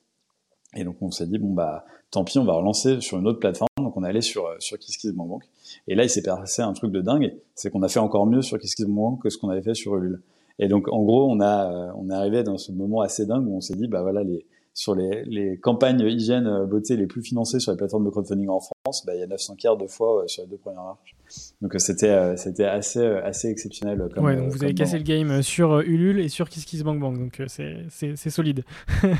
[0.76, 3.40] Et donc on s'est dit, bon, bah, tant pis, on va relancer sur une autre
[3.40, 3.68] plateforme.
[3.78, 5.44] Donc on est allé sur, sur KissKissBankBank.
[5.88, 7.36] Et là, il s'est passé un truc de dingue.
[7.56, 10.22] C'est qu'on a fait encore mieux sur KissKissBankBank que ce qu'on avait fait sur Ulule.
[10.60, 13.48] Et donc, en gros, on a, euh, on est arrivé dans ce moment assez dingue
[13.48, 17.08] où on s'est dit, bah voilà, les, sur les, les campagnes hygiène euh, beauté les
[17.08, 19.78] plus financées sur les plateformes de crowdfunding en France, bah, il y a 900 quarts
[19.78, 21.16] de fois sur les deux premières marches.
[21.62, 24.08] Donc c'était c'était assez assez exceptionnel.
[24.14, 27.86] Comme, ouais, donc vous avez cassé le game sur Ulule et sur KissKissBankBank, donc c'est
[27.90, 28.64] c'est solide.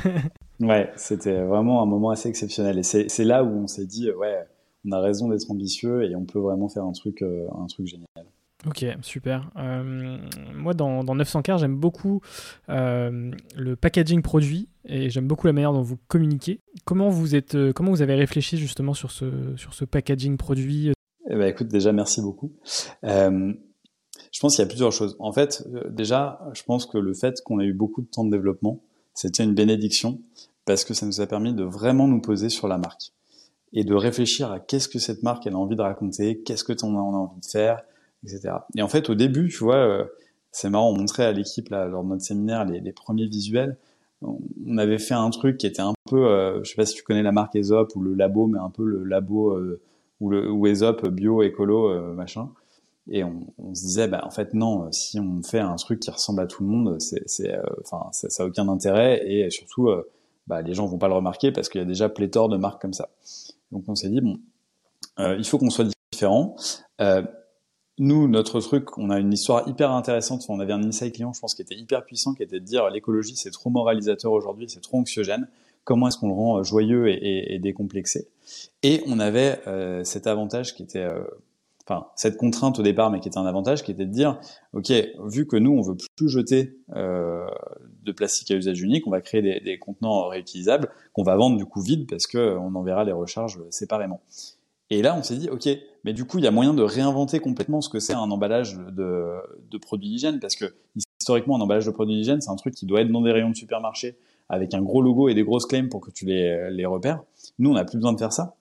[0.60, 4.38] ouais, c'était vraiment un moment assez exceptionnel et c'est là où on s'est dit ouais,
[4.86, 8.26] on a raison d'être ambitieux et on peut vraiment faire un truc un truc génial.
[8.66, 9.50] Ok, super.
[9.56, 10.18] Euh,
[10.52, 12.20] moi, dans, dans 900 car j'aime beaucoup
[12.68, 16.60] euh, le packaging produit et j'aime beaucoup la manière dont vous communiquez.
[16.84, 20.92] Comment vous, êtes, euh, comment vous avez réfléchi justement sur ce, sur ce packaging produit
[21.28, 22.52] eh ben, Écoute, déjà, merci beaucoup.
[23.02, 25.16] je pense qu'il y a plusieurs choses.
[25.18, 28.30] En fait, déjà, je pense que le fait qu'on ait eu beaucoup de temps de
[28.30, 28.80] développement,
[29.14, 30.20] c'était une bénédiction
[30.64, 33.12] parce que ça nous a permis de vraiment nous poser sur la marque
[33.72, 36.72] et de réfléchir à qu'est-ce que cette marque elle a envie de raconter, qu'est-ce que
[36.82, 37.82] on a envie de faire,
[38.24, 38.54] etc.
[38.76, 40.04] Et en fait, au début, tu vois, euh,
[40.52, 43.76] c'est marrant, on montrait à l'équipe lors de notre séminaire les, premiers visuels.
[44.22, 47.02] On avait fait un truc qui était un peu, euh, je sais pas si tu
[47.02, 49.80] connais la marque Aesop ou le labo, mais un peu le labo euh,
[50.20, 50.64] ou le ou
[51.10, 52.50] bio écolo euh, machin.
[53.10, 56.42] Et on, se disait, bah en fait non, si on fait un truc qui ressemble
[56.42, 59.88] à tout le monde, c'est, c'est, enfin, ça, ça a aucun intérêt et surtout,
[60.46, 62.82] bah les gens vont pas le remarquer parce qu'il y a déjà pléthore de marques
[62.82, 63.08] comme ça.
[63.72, 64.38] Donc on s'est dit bon,
[65.18, 66.56] il faut qu'on soit différent.
[67.00, 67.22] Euh,
[67.98, 70.44] nous, notre truc, on a une histoire hyper intéressante.
[70.48, 72.88] On avait un insight client, je pense, qui était hyper puissant, qui était de dire
[72.90, 75.48] l'écologie, c'est trop moralisateur aujourd'hui, c'est trop anxiogène.
[75.84, 78.28] Comment est-ce qu'on le rend euh, joyeux et, décomplexé?
[78.82, 81.24] Et on avait euh, cet avantage qui était, euh,
[81.86, 84.38] enfin, cette contrainte au départ, mais qui était un avantage, qui était de dire,
[84.72, 84.92] ok,
[85.26, 87.46] vu que nous, on veut plus jeter euh,
[88.02, 91.64] de plastique à usage unique, on va créer des, contenants réutilisables qu'on va vendre du
[91.64, 94.20] coup vide parce que on enverra les recharges séparément.
[94.90, 95.68] Et là, on s'est dit, ok,
[96.04, 98.78] mais du coup, il y a moyen de réinventer complètement ce que c'est un emballage
[98.78, 99.34] de,
[99.70, 100.74] de produits d'hygiène, parce que
[101.20, 103.50] historiquement, un emballage de produits d'hygiène, c'est un truc qui doit être dans des rayons
[103.50, 104.16] de supermarché
[104.48, 107.22] avec un gros logo et des grosses claims pour que tu les, les repères.
[107.58, 108.56] Nous, on n'a plus besoin de faire ça.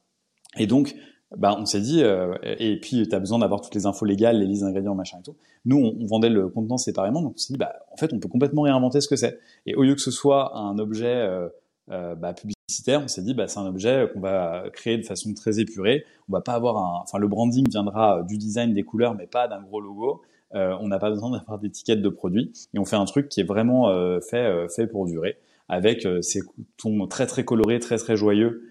[0.58, 0.96] Et donc,
[1.36, 4.40] bah, on s'est dit, euh, et puis tu as besoin d'avoir toutes les infos légales,
[4.40, 5.36] les listes d'ingrédients, machin et tout.
[5.66, 8.30] Nous, on, vendait le contenant séparément, donc on s'est dit, bah, en fait, on peut
[8.30, 9.40] complètement réinventer ce que c'est.
[9.66, 11.50] Et au lieu que ce soit un objet euh,
[11.92, 15.34] euh, bah, publicitaire, on s'est dit bah, c'est un objet qu'on va créer de façon
[15.34, 16.06] très épurée.
[16.30, 19.48] On va pas avoir un, enfin le branding viendra du design des couleurs, mais pas
[19.48, 20.22] d'un gros logo.
[20.56, 23.42] Euh, on n'a pas besoin d'avoir d'étiquettes de produits et on fait un truc qui
[23.42, 25.38] est vraiment euh, fait euh, fait pour durer,
[25.70, 26.42] avec euh, ces
[26.78, 28.64] tons très très colorés, très très joyeux,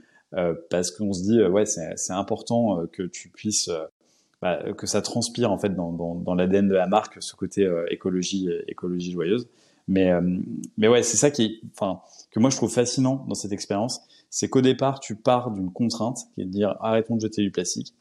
[0.71, 3.71] parce qu'on se dit ouais c'est important que tu puisses
[4.43, 7.67] bah, que ça transpire en fait dans, dans, dans l'ADN de la marque ce côté
[7.89, 9.49] écologie écologie joyeuse.
[9.89, 10.11] Mais
[10.77, 14.03] mais ouais c'est ça qui est, enfin que moi je trouve fascinant dans cette expérience,
[14.29, 17.51] c'est qu'au départ, tu pars d'une contrainte qui est de dire arrêtons de jeter du
[17.51, 17.95] plastique.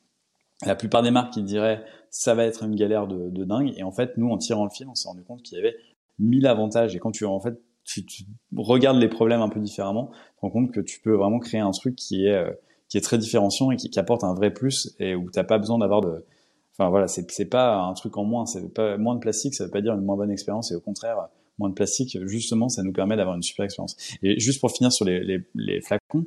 [0.66, 3.84] La plupart des marques qui diraient ça va être une galère de, de dingue, et
[3.84, 5.76] en fait, nous, en tirant le fil, on s'est rendu compte qu'il y avait
[6.18, 6.96] mille avantages.
[6.96, 10.42] Et quand tu en fait tu, tu, regardes les problèmes un peu différemment, tu te
[10.42, 12.52] rends compte que tu peux vraiment créer un truc qui est euh,
[12.90, 15.58] qui est très différenciant et qui, qui apporte un vrai plus et où t'as pas
[15.58, 16.26] besoin d'avoir de
[16.74, 19.66] enfin voilà c'est c'est pas un truc en moins c'est pas moins de plastique ça
[19.66, 22.84] veut pas dire une moins bonne expérience et au contraire moins de plastique, justement, ça
[22.84, 23.96] nous permet d'avoir une super expérience.
[24.22, 26.26] Et juste pour finir sur les, les, les flacons,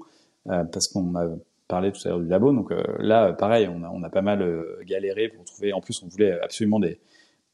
[0.48, 1.28] euh, parce qu'on a
[1.68, 4.22] parlé tout à l'heure du labo, donc euh, là, pareil, on a, on a pas
[4.22, 5.72] mal euh, galéré pour trouver.
[5.72, 6.98] En plus, on voulait absolument des,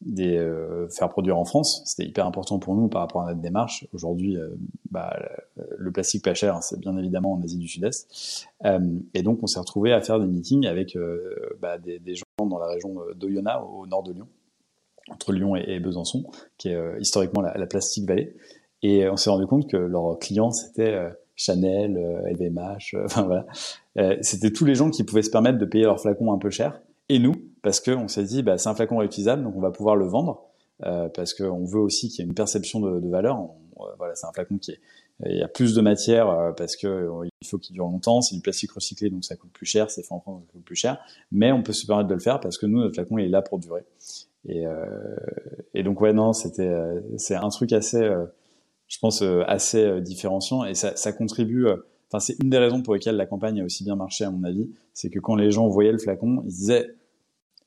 [0.01, 1.83] des euh, faire produire en France.
[1.87, 3.87] C'était hyper important pour nous par rapport à notre démarche.
[3.93, 4.51] Aujourd'hui, euh,
[4.91, 5.17] bah,
[5.57, 8.47] le plastique pas cher, c'est bien évidemment en Asie du Sud-Est.
[8.65, 8.81] Euh,
[9.15, 10.97] et donc, on s'est retrouvé à faire des meetings avec
[11.61, 14.29] bah, des, gens dans la région d'Oyonnax, au nord de Lyon,
[15.11, 16.25] entre Lyon et, Besançon,
[16.59, 18.35] qui est historiquement la, la Plastique Valley.
[18.83, 21.97] Et on s'est rendu compte que leurs clients, c'était Chanel,
[22.33, 23.47] LVMH, enfin voilà.
[24.21, 26.81] c'était tous les gens qui pouvaient se permettre de payer leurs flacons un peu cher.
[27.65, 30.45] Parce qu'on s'est dit, bah, c'est un flacon réutilisable, donc on va pouvoir le vendre,
[30.85, 33.41] euh, parce qu'on veut aussi qu'il y ait une perception de, de valeur.
[33.81, 34.81] Euh, voilà, c'est un flacon qui est,
[35.25, 38.21] il y a plus de matière euh, parce que euh, il faut qu'il dure longtemps.
[38.21, 39.91] C'est du plastique recyclé, donc ça coûte plus cher.
[39.91, 40.99] C'est fait en France, ça coûte plus cher.
[41.33, 43.29] Mais on peut se permettre de le faire parce que nous, notre flacon, il est
[43.29, 43.87] là pour durer.
[44.47, 44.65] Et,
[45.73, 46.71] et donc ouais, non, c'était,
[47.17, 48.07] c'est un truc assez,
[48.89, 51.67] je pense, assez différenciant et ça, ça contribue.
[52.11, 54.45] Enfin, c'est une des raisons pour lesquelles la campagne a aussi bien marché, à mon
[54.45, 56.95] avis, c'est que quand les gens voyaient le flacon, ils disaient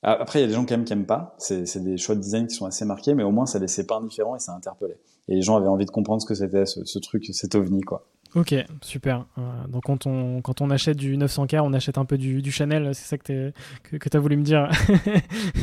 [0.04, 1.36] après, il y a des gens quand même qui aiment pas.
[1.40, 3.98] C'est des choix de design qui sont assez marqués, mais au moins ça laissait pas
[3.98, 5.00] indifférent et ça interpellait.
[5.28, 7.82] Et les gens avaient envie de comprendre ce que c'était ce, ce, truc, cet ovni,
[7.82, 8.08] quoi.
[8.36, 9.26] Ok, super.
[9.38, 12.52] Euh, donc quand on, quand on achète du 900K, on achète un peu du, du
[12.52, 13.52] Chanel, c'est ça que
[13.84, 14.70] tu que, as voulu me dire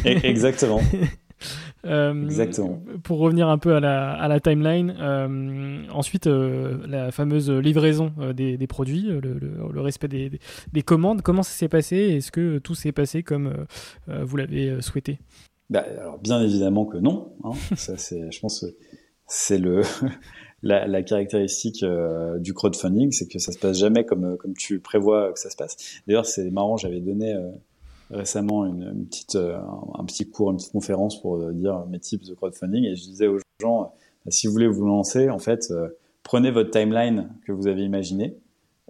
[0.04, 0.80] e-, Exactement.
[1.86, 2.82] Euh, Exactement.
[3.02, 8.12] Pour revenir un peu à la, à la timeline, euh, ensuite euh, la fameuse livraison
[8.34, 10.40] des, des produits, le, le, respect des,
[10.72, 13.66] des, commandes, comment ça s'est passé Est-ce que tout s'est passé comme
[14.06, 15.18] vous l'avez souhaité?
[15.70, 17.32] Bah, alors bien évidemment que non.
[17.44, 17.52] Hein.
[17.76, 18.64] ça, c'est, je pense,
[19.26, 19.82] c'est le
[20.62, 21.84] la, la, caractéristique
[22.38, 25.56] du crowdfunding, c'est que ça se passe jamais comme comme tu prévois que ça se
[25.56, 26.00] passe.
[26.06, 27.36] D'ailleurs, c'est marrant, j'avais donné
[28.14, 29.58] récemment une, petite, euh,
[29.94, 33.02] un, petit cours, une petite conférence pour euh, dire mes types de crowdfunding et je
[33.02, 33.92] disais aux gens,
[34.26, 35.72] euh, si vous voulez vous lancer, en fait,
[36.22, 38.36] prenez votre timeline que vous avez imaginé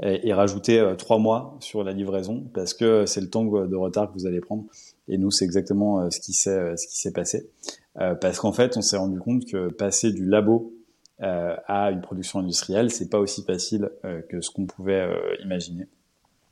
[0.03, 4.15] et, rajoutez trois mois sur la livraison parce que c'est le temps de retard que
[4.15, 4.65] vous allez prendre.
[5.07, 7.49] Et nous, c'est exactement ce qui s'est ce qui s'est passé
[7.95, 10.73] parce qu'en fait, on s'est rendu compte que passer du labo
[11.19, 13.91] à une production industrielle, c'est pas aussi facile
[14.29, 15.09] que ce qu'on pouvait
[15.45, 15.87] imaginer.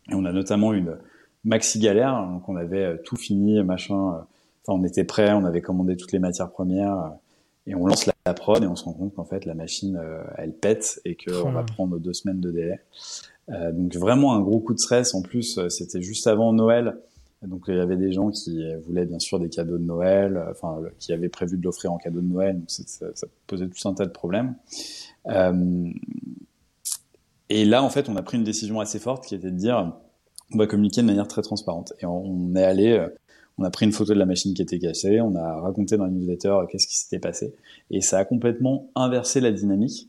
[0.08, 0.96] Et on a notamment une
[1.44, 2.26] maxi galère.
[2.26, 3.94] Donc on avait euh, tout fini, machin.
[3.94, 4.18] Euh,
[4.66, 7.08] enfin, on était prêt, on avait commandé toutes les matières premières euh,
[7.66, 10.00] et on lance la, prod et on se rend compte qu'en fait la machine
[10.36, 12.80] elle pète et qu'on va prendre deux semaines de délai.
[13.48, 15.14] donc vraiment un gros coup de stress.
[15.14, 16.96] En plus, c'était juste avant Noël.
[17.42, 20.78] Donc il y avait des gens qui voulaient bien sûr des cadeaux de Noël, enfin
[20.98, 22.58] qui avaient prévu de l'offrir en cadeau de Noël.
[22.58, 24.54] Donc ça, ça, posait tout un tas de problèmes.
[25.26, 25.90] Euh,
[27.48, 29.92] et là en fait on a pris une décision assez forte qui était de dire
[30.54, 31.92] on va communiquer de manière très transparente.
[32.00, 33.08] Et on est allé, euh,
[33.58, 36.04] on a pris une photo de la machine qui était cassée, on a raconté dans
[36.04, 37.54] la newsletter euh, qu'est-ce qui s'était passé,
[37.90, 40.08] et ça a complètement inversé la dynamique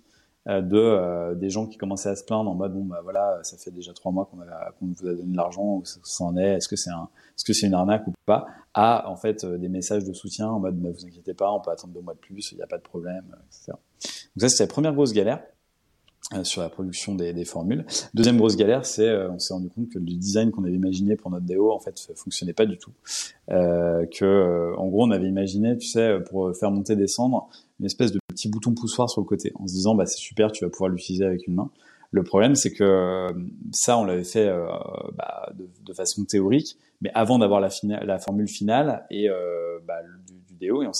[0.49, 3.55] euh, de des gens qui commençaient à se plaindre en mode bon bah voilà ça
[3.55, 6.67] fait déjà trois mois qu'on vous a donné de l'argent où ça en est est-ce
[6.67, 10.03] que c'est un est-ce que c'est une arnaque ou pas à en fait des messages
[10.03, 12.51] de soutien en mode ne vous inquiétez pas on peut attendre deux mois de plus
[12.51, 13.71] il n'y a pas de problème etc
[14.35, 15.39] donc ça c'était la première grosse galère.
[15.39, 15.52] euh,
[16.43, 17.85] sur la production des, des, formules.
[18.13, 21.15] Deuxième grosse galère, c'est euh, on s'est rendu compte que le design qu'on avait imaginé
[21.15, 22.91] pour notre déo en fait fonctionnait pas du tout.
[23.51, 27.49] Euh, que euh, en gros on avait imaginé, tu sais, pour faire monter des cendres,
[27.79, 30.51] une espèce de petit bouton poussoir sur le côté, en se disant bah c'est super,
[30.51, 31.69] tu vas pouvoir l'utiliser avec une main.
[32.11, 33.27] Le problème c'est que
[33.71, 34.49] ça on l'avait fait
[35.15, 37.69] bah, de, de, façon théorique, mais avant d'avoir la,
[38.03, 39.27] la formule finale et
[39.87, 39.95] bah,
[40.27, 40.91] du, du et on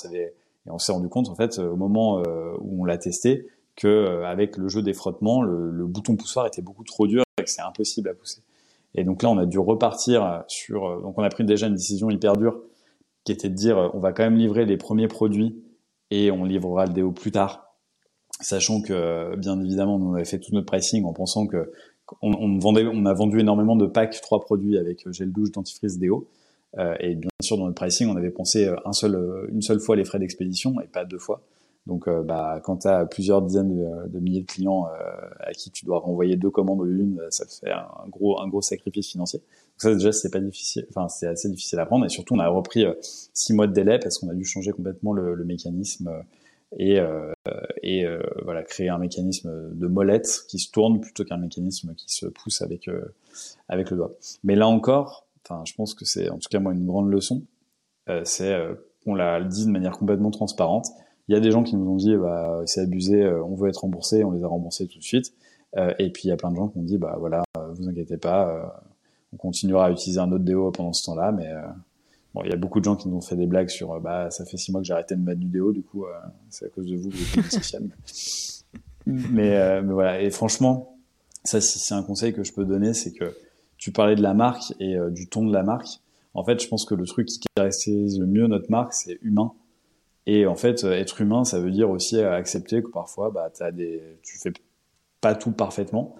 [0.66, 2.22] et on s'est rendu compte en fait au moment
[2.60, 6.62] où on l'a testé que euh, avec le jeu des frottements, le, bouton poussoir était
[6.62, 8.42] beaucoup trop dur et que c'est impossible à pousser.
[8.96, 10.86] Et donc là, on a dû repartir sur.
[10.86, 12.62] Euh, donc on a pris déjà une décision hyper dure,
[13.24, 15.64] qui était de dire, euh, on va quand même livrer les premiers produits
[16.12, 17.76] et on livrera le déo plus tard,
[18.40, 21.72] sachant que bien évidemment, on avait fait tout notre pricing en pensant que
[22.22, 26.28] on, vendait, on a vendu énormément de packs, trois produits avec gel douche, dentifrice, déo.
[27.00, 28.70] Et bien sûr, dans notre pricing, on avait pensé
[29.50, 31.42] une seule fois les frais d'expédition et pas deux fois.
[31.86, 33.76] Donc, euh, bah, quand tu as plusieurs dizaines
[34.08, 37.28] de, milliers de clients euh, à qui tu dois renvoyer deux commandes au lieu euh,
[37.30, 39.40] ça fait un gros, un gros sacrifice financier.
[39.40, 40.86] Donc ça, déjà, c'est pas difficile.
[40.90, 42.06] Enfin, c'est assez difficile à prendre.
[42.06, 45.12] Et surtout, on a repris six mois de délai parce qu'on a dû changer complètement
[45.12, 46.24] le, le mécanisme
[46.78, 47.00] et,
[47.82, 48.06] et
[48.44, 52.62] voilà, créer un mécanisme de molette qui se tourne plutôt qu'un mécanisme qui se pousse
[52.62, 52.90] avec
[53.68, 54.14] avec le doigt.
[54.44, 57.44] Mais là encore, enfin, je pense que c'est en tout cas moi une grande leçon.
[58.24, 58.56] c'est
[59.04, 60.88] qu'on l'a dit de manière complètement transparente
[61.28, 63.70] il y a des gens qui nous ont dit bah c'est abusé, euh, on veut
[63.70, 65.34] être remboursé, on les a remboursés tout de suite.
[65.76, 67.72] Euh, et puis il y a plein de gens qui ont dit bah voilà, euh,
[67.74, 68.84] vous inquiétez pas,
[69.32, 71.50] on continuera à utiliser un autre déo pendant ce temps-là, mais
[72.34, 74.30] bon il y a beaucoup de gens qui nous ont fait des blagues sur bah
[74.32, 76.06] ça fait six mois que j'ai arrêté de mettre du déo, du coup
[76.50, 77.84] c'est à cause de vous que vous êtes
[79.06, 80.98] mais, mais voilà et franchement
[81.44, 83.36] ça c'est un conseil que je peux donner c'est que
[83.78, 86.00] tu parlais de la marque et du ton de la marque.
[86.36, 89.52] En fait, je pense que le truc qui caractérise le mieux notre marque, c'est humain
[90.26, 94.02] Et en fait, être humain, ça veut dire aussi accepter que parfois, bah, as des,
[94.24, 94.54] tu fais
[95.24, 96.16] pas tout parfaitement,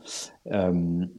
[0.54, 0.72] euh,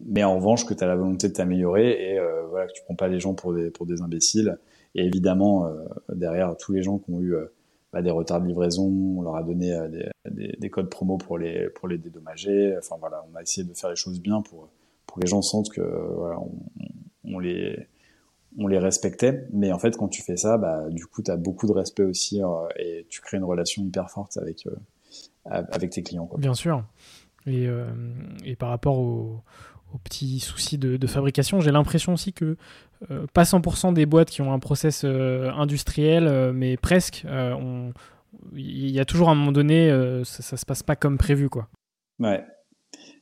[0.06, 2.82] mais en revanche que tu as la volonté de t'améliorer et euh, voilà que tu
[2.82, 4.58] prends pas les gens pour des pour des imbéciles.
[4.94, 7.34] Et évidemment, euh, derrière tous les gens qui ont eu
[7.92, 8.86] bah, des retards de livraison,
[9.18, 9.76] on leur a donné
[10.24, 12.74] des, des, codes promo pour les pour les dédommager.
[12.78, 14.70] Enfin voilà, on a essayé de faire les choses bien pour
[15.06, 16.38] pour que les gens sentent que voilà,
[17.24, 17.86] on les
[18.58, 21.36] on les respectait, mais en fait, quand tu fais ça, bah, du coup, tu as
[21.36, 22.40] beaucoup de respect aussi
[22.76, 24.66] et tu crées une relation hyper forte avec,
[25.44, 26.26] avec tes clients.
[26.26, 26.38] Quoi.
[26.38, 26.84] Bien sûr.
[27.46, 27.86] Et, euh,
[28.44, 29.42] et par rapport aux,
[30.02, 32.56] petits soucis de, fabrication, j'ai l'impression aussi que
[33.12, 37.24] euh, pas 100% des boîtes qui ont un process euh, industriel, mais presque,
[38.52, 39.90] il y a toujours un moment donné,
[40.24, 41.48] ça, ça, se passe pas comme prévu.
[41.48, 41.68] Quoi.
[42.18, 42.44] Ouais,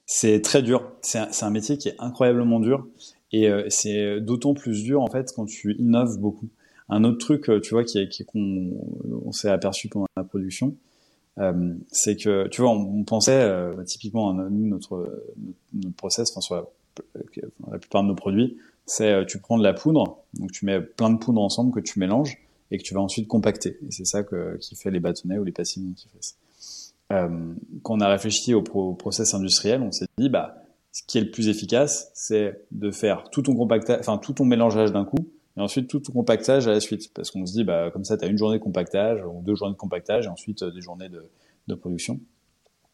[0.06, 0.92] c'est très dur.
[1.02, 2.86] C'est un, un, métier qui est incroyablement dur.
[3.32, 6.48] Et c'est d'autant plus dur en fait quand tu innoves beaucoup.
[6.90, 8.72] Un autre truc, tu vois, qui, qui qu'on
[9.24, 10.76] on s'est aperçu pendant la production,
[11.38, 15.24] euh, c'est que tu vois, on, pensait euh, typiquement nous notre,
[15.72, 16.56] notre process, enfin sur
[17.70, 20.80] la, plupart de nos produits, c'est euh, tu prends de la poudre, donc tu mets
[20.80, 22.38] plein de poudre ensemble que tu mélanges
[22.70, 23.78] et que tu vas ensuite compacter.
[23.86, 26.36] Et c'est ça que, qui fait les bâtonnets ou les passines dentifrice.
[27.12, 30.61] Euh, quand on a réfléchi au, process industriel, on s'est dit bah
[30.92, 34.44] ce qui est le plus efficace, c'est de faire tout ton compactage, enfin tout ton
[34.44, 37.12] mélangeage d'un coup et ensuite tout ton compactage à la suite.
[37.14, 39.54] Parce qu'on se dit, bah, comme ça, tu as une journée de compactage ou deux
[39.54, 42.20] journées de compactage et ensuite euh, des journées de, production.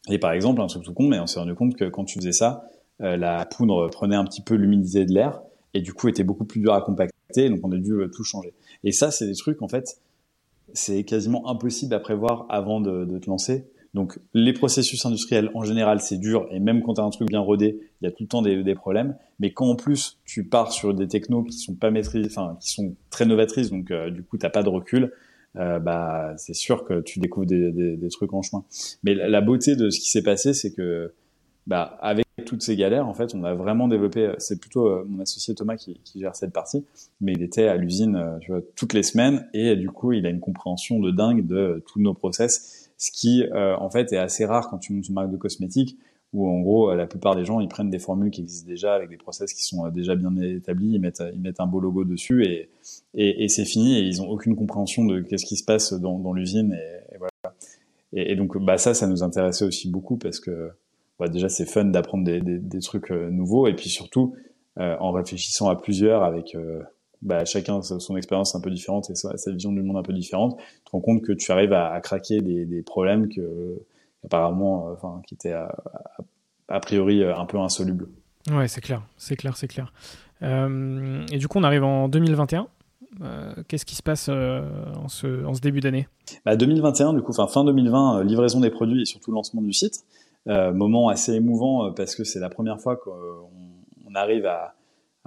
[0.08, 2.20] Et par exemple, un truc tout con, mais on s'est rendu compte que quand tu
[2.20, 2.62] faisais ça,
[3.00, 5.40] euh, la poudre prenait un petit peu l'humidité de l'air
[5.74, 8.22] et du coup était beaucoup plus dur à compacter, donc on a dû euh, tout
[8.22, 8.54] changer.
[8.84, 10.00] Et ça, c'est des trucs, en fait,
[10.74, 13.66] c'est quasiment impossible à prévoir avant de te lancer.
[13.94, 17.28] Donc les processus industriels en général c'est dur et même quand tu as un truc
[17.28, 19.16] bien rodé, il y a tout le temps des, problèmes.
[19.40, 22.72] Mais quand en plus tu pars sur des technos qui sont pas maîtrisés, enfin qui
[22.72, 25.12] sont très novatrices, donc euh, du coup t'as pas de recul,
[25.56, 28.64] euh, bah c'est sûr que tu découvres des, trucs en chemin.
[29.02, 31.12] Mais la, beauté de ce qui s'est passé, c'est que
[31.66, 34.32] bah avec toutes ces galères, en fait, on a vraiment développé.
[34.38, 36.84] C'est plutôt euh, mon associé Thomas qui, qui, gère cette partie,
[37.20, 40.26] mais il était à l'usine, euh, tu vois, toutes les semaines et du coup il
[40.26, 44.18] a une compréhension de dingue de tous nos process ce qui euh, en fait est
[44.18, 45.96] assez rare quand tu montes une marque de cosmétiques
[46.34, 49.08] où en gros la plupart des gens ils prennent des formules qui existent déjà avec
[49.08, 52.04] des process qui sont euh, déjà bien établis, ils mettent ils mettent un beau logo
[52.04, 52.68] dessus et
[53.14, 56.74] et, c'est fini et ils ont aucune compréhension de qu'est-ce qui se passe dans, l'usine
[56.74, 57.56] et, voilà.
[58.12, 60.70] Et, donc bah ça ça nous intéressait aussi beaucoup parce que
[61.18, 64.34] bah, déjà c'est fun d'apprendre des, des, trucs euh, nouveaux et puis surtout
[64.76, 66.56] en réfléchissant à plusieurs avec
[67.22, 70.56] bah, chacun son expérience un peu différente et sa, vision du monde un peu différente,
[70.58, 73.82] tu te rends compte que tu arrives à, à craquer des, des, problèmes que
[74.24, 75.74] apparemment, euh, enfin, qui étaient a,
[76.68, 78.08] a, priori euh, un peu insolubles.
[78.50, 79.92] Ouais, c'est clair, c'est clair, c'est clair.
[80.42, 82.68] Euh, et du coup, on arrive en 2021.
[83.22, 84.62] Euh, Qu'est-ce qui se passe euh,
[84.96, 86.06] en, ce, en, ce, début d'année?
[86.44, 90.04] Bah, 2021, du coup, fin, fin 2020, livraison des produits et surtout lancement du site.
[90.46, 93.50] moment assez émouvant parce que c'est la première fois qu'on
[94.06, 94.74] on arrive à,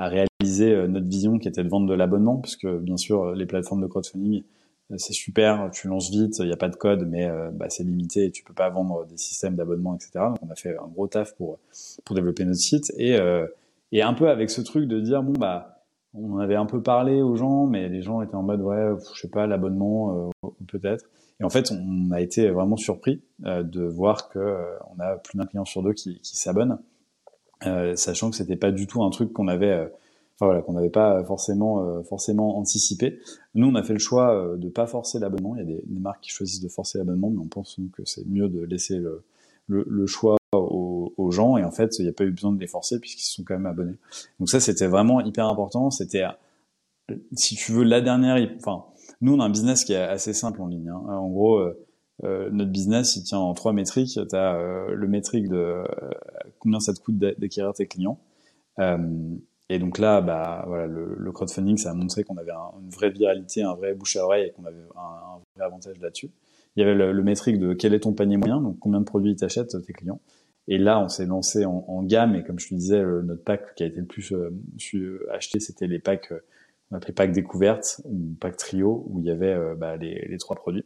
[0.01, 3.45] à réaliser euh, notre vision qui était de vendre de l'abonnement, puisque bien sûr les
[3.45, 4.43] plateformes de crowdfunding
[4.91, 7.67] euh, c'est super, tu lances vite, il n'y a pas de code, mais euh, bah,
[7.69, 10.11] c'est limité et tu peux pas vendre des systèmes d'abonnement, etc.
[10.15, 11.59] Donc on a fait un gros taf pour
[12.03, 13.15] pour développer notre site et
[13.91, 15.83] et un peu avec ce truc de dire bon bah
[16.13, 19.21] on avait un peu parlé aux gens, mais les gens étaient en mode ouais je
[19.21, 20.31] sais pas l'abonnement
[20.67, 21.05] peut-être.
[21.39, 24.39] Et en fait on a été vraiment surpris de voir que
[24.95, 26.79] on a plus d'un client sur deux qui, qui s'abonne
[27.65, 29.87] euh, sachant que c'était pas du tout un truc qu'on avait, euh,
[30.39, 33.19] voilà, qu'on n'avait pas forcément euh, forcément anticipé.
[33.53, 35.55] Nous, on a fait le choix de pas forcer l'abonnement.
[35.55, 38.03] Il y a des, des, marques qui choisissent de forcer l'abonnement, mais on pense que
[38.05, 39.23] c'est mieux de laisser le,
[39.67, 41.57] le, le choix aux, aux, gens.
[41.57, 43.53] Et en fait, il n'y a pas eu besoin de les forcer puisqu'ils sont quand
[43.53, 43.97] même abonnés.
[44.39, 45.91] Donc ça, c'était vraiment hyper important.
[45.91, 46.25] C'était,
[47.33, 48.37] si tu veux, la dernière.
[48.57, 48.85] Enfin,
[49.21, 50.89] nous, on a un business qui est assez simple en ligne.
[50.89, 51.03] Hein.
[51.07, 51.61] En gros
[52.23, 54.19] euh, notre business, il tient en trois métriques.
[54.29, 55.83] Tu as euh, le métrique de euh,
[56.59, 58.19] combien ça te coûte d'acquérir tes clients.
[59.69, 63.09] et donc là, bah, voilà, le, le crowdfunding, ça a montré qu'on avait une vraie
[63.09, 66.29] viralité, un vrai bouche à oreille et qu'on avait un, un, vrai avantage là-dessus.
[66.75, 69.05] Il y avait le, le, métrique de quel est ton panier moyen, donc combien de
[69.05, 70.21] produits t'achètent tes clients.
[70.67, 73.75] Et là, on s'est lancé en, en, gamme et comme je te disais, notre pack
[73.75, 74.33] qui a été le plus
[75.31, 76.33] acheté, c'était les packs,
[76.91, 80.55] on appelait pack découverte ou pack trio, où il y avait bah, les, les, trois
[80.55, 80.85] produits.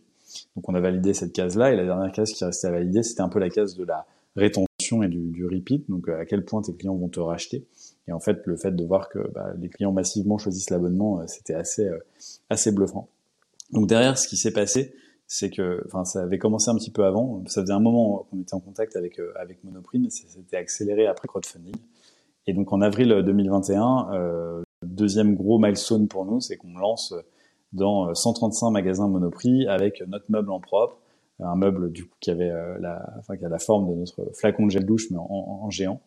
[0.56, 3.22] Donc on a validé cette case-là et la dernière case qui restait à valider, c'était
[3.22, 6.46] un peu la case de la rétention et du, du repeat, donc euh, à quel
[6.46, 7.66] point tes clients vont te racheter.
[8.08, 11.24] Et en fait, le fait de voir que bah, les clients massivement choisissent l'abonnement, euh,
[11.28, 12.00] c'était assez euh,
[12.50, 13.10] assez bluffant.
[13.72, 14.94] Donc derrière, ce qui s'est passé,
[15.28, 17.44] c'est que, enfin, ça avait commencé un petit peu avant.
[17.48, 21.28] Ça faisait un moment qu'on était en contact avec avec Monoprix, ça s'était accéléré après
[21.28, 21.76] crowdfunding.
[22.48, 27.14] Et donc en avril 2021, euh, deuxième gros milestone pour nous, c'est qu'on lance
[27.76, 30.98] dans 135 magasins Monoprix avec notre meuble en propre,
[31.40, 34.66] un meuble du coup qui avait la, enfin, qui a la forme de notre flacon
[34.66, 36.00] de gel douche mais en, géant.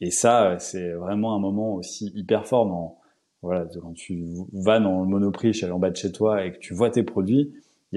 [0.00, 2.98] Et ça, c'est vraiment un moment aussi hyper fort dans
[3.42, 6.58] voilà, quand tu vas dans le Monoprix chez en bas de chez toi et que
[6.58, 7.52] tu vois tes produits,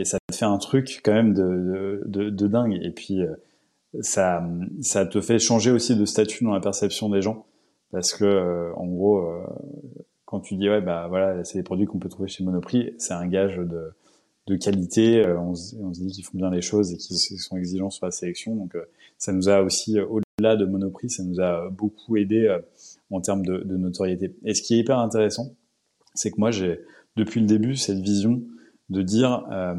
[0.05, 2.79] ça te fait un truc quand même de, de, dingue.
[2.81, 3.35] Et puis euh,
[4.01, 4.43] ça,
[4.81, 7.45] ça te fait changer aussi de statut dans la perception des gens,
[7.91, 9.41] parce que euh, en gros, euh,
[10.29, 13.15] quand tu dis ouais bah voilà, c'est des produits qu'on peut trouver chez Monoprix, c'est
[13.15, 13.93] un gage de,
[14.45, 15.25] de qualité.
[15.25, 18.05] On se, on, se, dit qu'ils font bien les choses et qu'ils sont exigeants sur
[18.05, 18.55] la sélection.
[18.55, 18.77] Donc
[19.17, 22.55] ça nous a aussi au-delà de Monoprix, ça nous a beaucoup aidé
[23.09, 24.35] en termes de, de, notoriété.
[24.45, 25.55] Et ce qui est hyper intéressant,
[26.13, 26.79] c'est que moi, j'ai
[27.15, 28.43] depuis le début cette vision
[28.89, 29.75] de dire euh,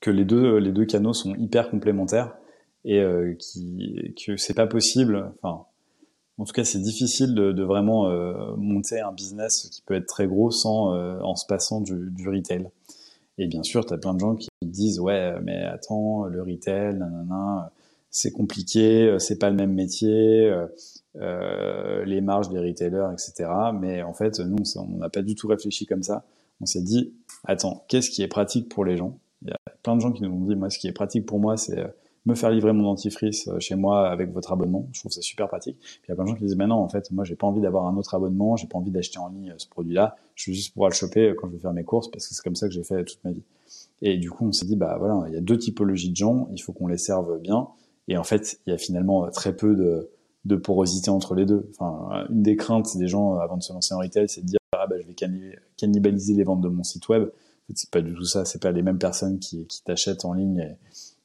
[0.00, 2.36] que les deux, les deux canaux sont hyper complémentaires
[2.84, 5.32] et euh, qui, que c'est pas possible.
[5.42, 5.64] Enfin,
[6.38, 10.06] en tout cas, c'est difficile de, de vraiment euh, monter un business qui peut être
[10.06, 12.68] très gros sans euh, en se passant du, du retail.
[13.38, 16.94] Et bien sûr, tu as plein de gens qui disent ouais, mais attends, le retail,
[16.96, 17.72] nanana,
[18.10, 20.66] c'est compliqué, euh, c'est pas le même métier, euh,
[21.16, 23.50] euh, les marges des retailers, etc.
[23.74, 26.24] Mais en fait, nous, on n'a pas du tout réfléchi comme ça.
[26.60, 27.14] On s'est dit,
[27.44, 29.18] attends, qu'est-ce qui est pratique pour les gens?
[29.42, 31.26] Il y a plein de gens qui nous ont dit, moi, ce qui est pratique
[31.26, 31.84] pour moi, c'est
[32.28, 34.86] me faire livrer mon dentifrice chez moi avec votre abonnement.
[34.92, 35.78] Je trouve ça super pratique.
[36.04, 37.46] Il y a plein de gens qui disent, mais non, en fait, moi, j'ai pas
[37.46, 40.16] envie d'avoir un autre abonnement, j'ai pas envie d'acheter en ligne ce produit-là.
[40.34, 42.42] Je veux juste pouvoir le choper quand je vais faire mes courses parce que c'est
[42.42, 43.42] comme ça que j'ai fait toute ma vie.
[44.02, 46.48] Et du coup, on s'est dit, bah voilà, il y a deux typologies de gens,
[46.52, 47.68] il faut qu'on les serve bien.
[48.06, 49.74] Et en fait, il y a finalement très peu
[50.44, 51.70] de, porosité entre les deux.
[51.78, 54.58] Enfin, une des craintes des gens avant de se lancer en retail, c'est de dire
[54.72, 55.14] ah bah je vais
[55.76, 57.24] cannibaliser les ventes de mon site web.
[57.24, 58.44] En fait, c'est pas du tout ça.
[58.44, 60.76] C'est pas les mêmes personnes qui, t'achètent en ligne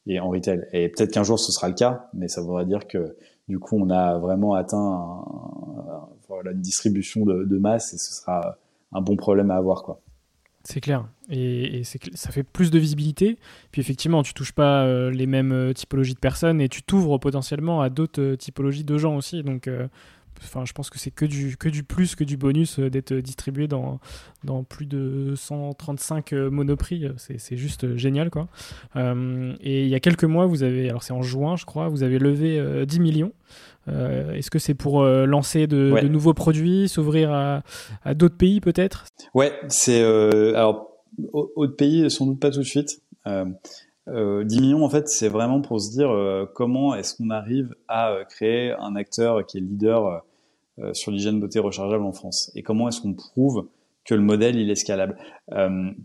[0.07, 0.67] et, en retail.
[0.73, 3.15] Et peut-être qu'un jour ce sera le cas, mais ça voudrait dire que
[3.47, 8.57] du coup on a vraiment atteint un, une distribution de, masse et ce sera
[8.91, 10.01] un bon problème à avoir quoi.
[10.65, 11.05] C'est clair.
[11.29, 13.37] Et, et ça fait plus de visibilité.
[13.71, 17.17] Puis effectivement, tu touches pas euh, les mêmes euh, typologies de personnes et tu t'ouvres
[17.17, 19.43] potentiellement à d'autres euh, typologies de gens aussi.
[19.43, 19.69] Donc,
[20.43, 23.67] enfin, je pense que c'est que du, que du plus, que du bonus d'être distribué
[23.67, 23.99] dans,
[24.43, 27.07] dans plus de 135 monoprix.
[27.17, 28.47] C'est juste génial, quoi.
[28.95, 32.03] et il y a quelques mois, vous avez, alors c'est en juin, je crois, vous
[32.03, 33.31] avez levé 10 millions.
[33.89, 37.63] Euh, est-ce que c'est pour euh, lancer de, de, nouveaux produits, s'ouvrir à,
[38.03, 39.05] à d'autres pays peut-être?
[39.33, 40.91] Ouais, c'est euh, alors
[41.33, 43.01] autres pays sans doute pas tout de suite.
[43.27, 46.09] Euh, 10 millions en fait, c'est vraiment pour se dire
[46.53, 50.23] comment est-ce qu'on arrive à créer un acteur qui est leader
[50.93, 53.67] sur l'hygiène beauté rechargeable en France et comment est-ce qu'on prouve
[54.05, 55.17] que le modèle il est scalable?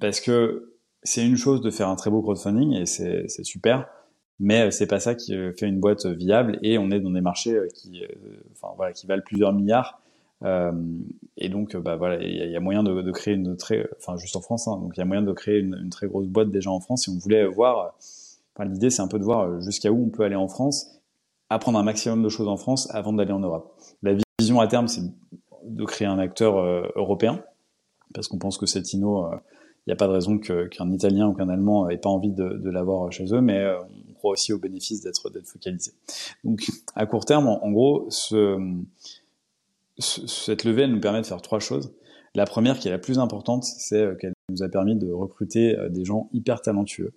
[0.00, 3.88] Parce que c'est une chose de faire un très beau crowdfunding et c'est super
[4.40, 7.10] mais euh, c'est pas ça qui euh, fait une boîte viable et on est dans
[7.10, 8.02] des marchés euh, qui,
[9.06, 10.00] valent plusieurs milliards.
[10.44, 10.72] Euh,
[11.36, 14.68] et donc, voilà, il y, a moyen de, créer une très, enfin juste en France,
[14.68, 17.02] hein, donc il y a moyen de créer une, très grosse boîte déjà en France.
[17.02, 17.96] Si on voulait voir,
[18.60, 21.00] l'idée c'est un peu de voir jusqu'à où on peut aller en France,
[21.50, 23.74] apprendre un maximum de choses en France avant d'aller en Europe.
[24.02, 24.14] La
[24.48, 25.02] vision à terme, c'est
[25.64, 27.42] de créer un acteur euh, européen,
[28.14, 31.34] parce qu'on pense que cette inno, il n'y a pas de raison qu'un Italien ou
[31.34, 33.64] qu'un Allemand ait pas envie de, l'avoir chez eux, mais
[34.18, 35.92] croit aussi au bénéfice d'être focalisé.
[36.44, 38.58] Donc à court terme, en, gros, ce,
[39.98, 41.92] cette levée elle nous permet de faire trois choses.
[42.34, 45.76] La première, qui est la plus importante, c'est euh, qu'elle nous a permis de recruter
[45.76, 47.12] euh, des gens hyper talentueux.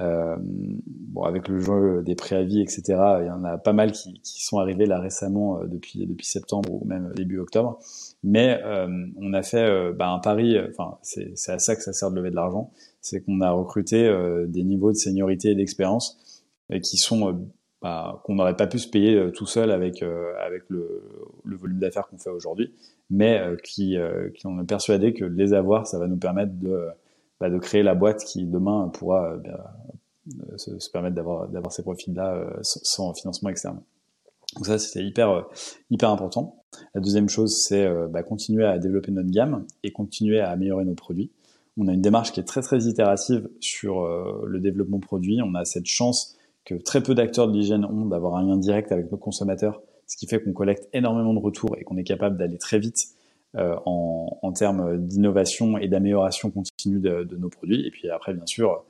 [0.00, 2.82] Euh, bon, avec le jeu des préavis, etc.,
[3.20, 6.26] il y en a pas mal qui, qui sont arrivés là récemment euh, depuis depuis
[6.26, 7.80] septembre ou même début octobre.
[8.22, 10.56] Mais euh, on a fait bah, un pari.
[10.70, 12.70] Enfin, c'est à ça que ça sert de lever de l'argent,
[13.00, 14.08] c'est qu'on a recruté
[14.46, 16.18] des niveaux de seniorité et d'expérience
[16.82, 17.32] qui sont euh,
[17.80, 21.02] bah, qu'on n'aurait pas pu se payer euh, tout seul avec euh, avec le,
[21.44, 22.74] le volume d'affaires qu'on fait aujourd'hui,
[23.10, 23.96] mais qui
[24.34, 26.88] qui on est persuadé que les avoir, ça va nous permettre de
[27.40, 29.74] bah, de créer la boîte qui demain pourra bah,
[30.56, 33.80] se, se, permettre d'avoir d'avoir ces profils-là sans financement externe.
[34.56, 35.46] Donc ça, c'était hyper
[35.90, 36.62] hyper important.
[36.94, 40.94] La deuxième chose, c'est bah, continuer à développer notre gamme et continuer à améliorer nos
[40.94, 41.30] produits.
[41.76, 45.40] On a une démarche qui est très très itérative sur le développement produit.
[45.42, 48.92] On a cette chance que très peu d'acteurs de l'hygiène ont d'avoir un lien direct
[48.92, 52.36] avec nos consommateurs, ce qui fait qu'on collecte énormément de retours et qu'on est capable
[52.36, 53.17] d'aller très vite euh,
[53.56, 57.86] en, en, termes d'innovation et d'amélioration continue de, de, nos produits.
[57.86, 58.84] Et puis après, bien sûr,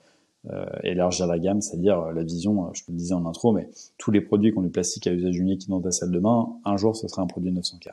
[0.50, 4.10] euh, élargir la gamme, c'est-à-dire la vision, je te le disais en intro, mais tous
[4.10, 6.76] les produits qui ont du plastique à usage unique dans ta salle de bain, un
[6.76, 7.90] jour, ce sera un produit 900 k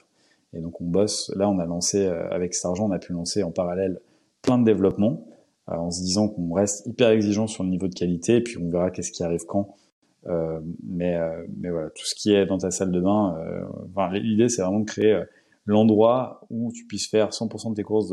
[0.54, 3.14] Et donc on bosse, là on a lancé, euh, avec cet argent, on a pu
[3.14, 4.00] lancer en parallèle
[4.44, 5.26] plein de développements
[5.70, 8.58] euh, en se disant qu'on reste hyper exigeant sur le niveau de qualité, et puis
[8.58, 9.76] on verra qu'est-ce qui arrive quand.
[10.28, 13.36] Euh, mais, euh, mais voilà, tout ce qui est dans ta salle de bain,
[13.90, 15.20] enfin, l'idée c'est vraiment de créer
[15.66, 18.12] l'endroit où tu puisses faire 100% de tes courses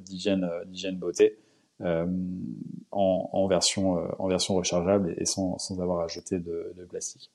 [0.00, 1.38] d'hygiène de, d'hygiène beauté
[1.80, 7.30] en, version, en version rechargeable et, sans, sans avoir à jeter de, de plastique.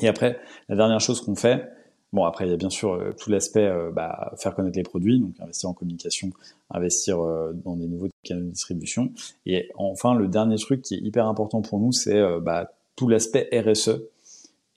[0.00, 1.68] Et après, la dernière chose qu'on fait,
[2.12, 4.82] Bon, après, il y a bien sûr euh, tout l'aspect euh, bah, faire connaître les
[4.82, 6.30] produits, donc investir en communication,
[6.70, 9.12] investir euh, dans des nouveaux canaux de distribution.
[9.44, 13.48] Et enfin, le dernier truc qui est hyper important pour nous, c'est bah, tout l'aspect
[13.52, 14.00] RSE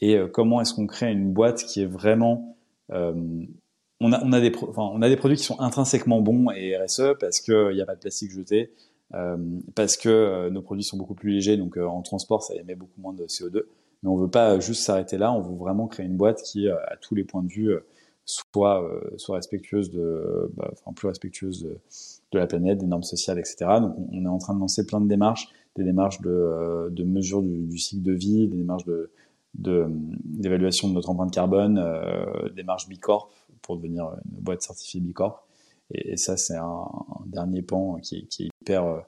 [0.02, 2.58] et comment est-ce qu'on crée une boîte qui est vraiment
[4.02, 6.76] on a, on, a des enfin, on a des produits qui sont intrinsèquement bons et
[6.78, 8.72] RSE parce qu'il n'y a pas de plastique jeté,
[9.76, 13.14] parce que nos produits sont beaucoup plus légers, donc en transport ça émet beaucoup moins
[13.14, 13.64] de CO2
[14.04, 16.76] mais on veut pas juste s'arrêter là, on veut vraiment créer une boîte qui, euh,
[16.88, 17.86] à tous les points de vue, euh,
[18.26, 23.40] soit, euh, soit respectueuse de, bah, enfin, plus respectueuse de, la planète, des normes sociales,
[23.40, 23.58] etc.
[23.82, 27.42] Donc, on est en train de lancer plein de démarches, des démarches de, de mesure
[27.42, 29.12] du, du, cycle de vie, des démarches de
[29.54, 33.30] d'évaluation de, notre empreinte carbone, euh, démarches Bicorp
[33.62, 35.46] pour devenir une boîte certifiée Bicorp.
[35.92, 36.86] Et, et ça, c'est un,
[37.26, 39.04] dernier pan qui, est hyper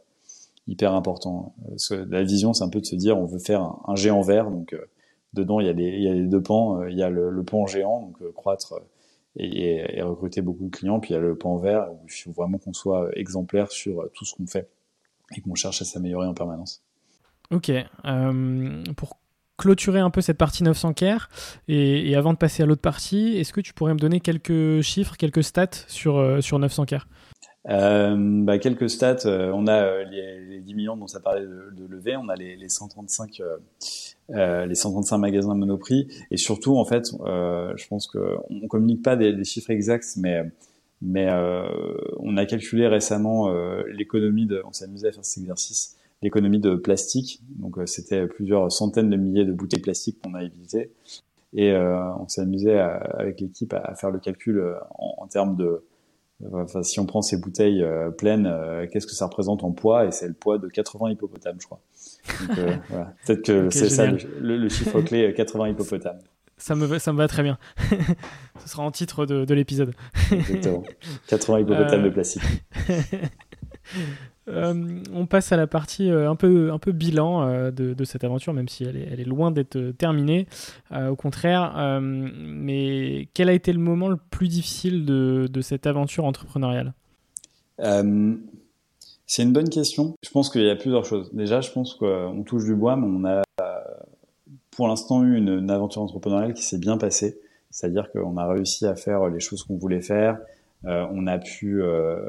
[0.68, 1.56] hyper important.
[1.92, 4.50] Euh, la vision, c'est un peu de se dire, on veut faire un, géant vert,
[4.50, 4.86] donc euh,
[5.34, 8.34] dedans il y a les, deux pans, euh, il y a le, pan géant, donc
[8.34, 8.82] croître
[9.36, 12.12] et, et, recruter beaucoup de clients, puis il y a le pan vert où il
[12.12, 14.70] faut vraiment qu'on soit exemplaire sur tout ce qu'on fait
[15.36, 16.84] et qu'on cherche à s'améliorer en permanence.
[17.52, 17.70] Ok.
[17.70, 19.18] Euh, pour
[19.58, 21.30] clôturer un peu cette partie 900 care
[21.68, 25.16] et, avant de passer à l'autre partie, est-ce que tu pourrais me donner quelques chiffres,
[25.18, 27.08] quelques stats sur, sur 900 care
[27.70, 29.26] euh, bah, quelques stats.
[29.26, 32.18] Euh, on a euh, les, les, 10 millions dont ça parlait de, de lever.
[32.18, 33.42] On a les, les 135,
[34.32, 36.08] euh, les 135 magasins Monoprix.
[36.32, 40.44] Et surtout, en fait, je pense qu'on on communique pas des, des, chiffres exacts, mais
[41.06, 41.30] mais
[42.20, 43.52] on a calculé récemment
[43.88, 44.62] l'économie de.
[44.66, 45.98] On s'est amusé à faire cet exercice.
[46.24, 47.42] L'économie de plastique.
[47.60, 50.92] Donc, c'était plusieurs centaines de milliers de bouteilles plastiques qu'on a évitées.
[51.56, 54.64] Et on s'est amusé avec l'équipe à, faire le calcul
[54.98, 55.84] en, en termes de
[56.52, 60.06] Enfin, si on prend ces bouteilles euh, pleines, euh, qu'est-ce que ça représente en poids?
[60.06, 61.80] Et c'est le poids de 80 hippopotames, je crois.
[62.58, 63.14] Euh, voilà.
[63.26, 66.20] Peut-être que c'est ça le, le, chiffre clé 80 hippopotames.
[66.58, 67.58] Ça me, ça me va très bien.
[68.60, 69.94] Ce sera en titre de, de l'épisode.
[70.32, 70.84] Exactement.
[71.28, 72.44] 80 hippopotames de plastique.
[74.50, 78.24] Euh, on passe à la partie euh, un, peu, un peu bilan euh, de, cette
[78.24, 80.48] aventure, même si elle est, loin d'être terminée,
[80.92, 82.00] au contraire.
[82.02, 86.94] mais quel a été le moment le plus difficile de, cette aventure entrepreneuriale?
[89.26, 90.16] C'est une bonne question.
[90.22, 91.32] Je pense qu'il y a plusieurs choses.
[91.34, 93.42] Déjà, je pense qu'on touche du bois, mais on a
[94.72, 97.40] pour l'instant eu une aventure entrepreneuriale qui s'est bien passée.
[97.70, 100.38] C'est-à-dire qu'on a réussi à faire les choses qu'on voulait faire,
[100.86, 102.26] euh, on a pu, euh,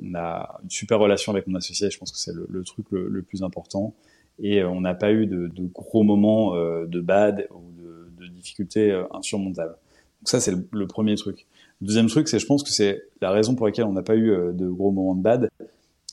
[0.00, 1.90] on a une super relation avec mon associé.
[1.90, 3.94] Je pense que c'est le, truc le, plus important.
[4.40, 8.92] Et euh, on n'a pas eu de, gros moments de bad ou de, de difficultés
[9.12, 9.76] insurmontables.
[10.20, 11.46] Donc ça, c'est le, premier truc.
[11.80, 14.16] Le deuxième truc, c'est je pense que c'est la raison pour laquelle on n'a pas
[14.16, 15.50] eu de gros moments de bad.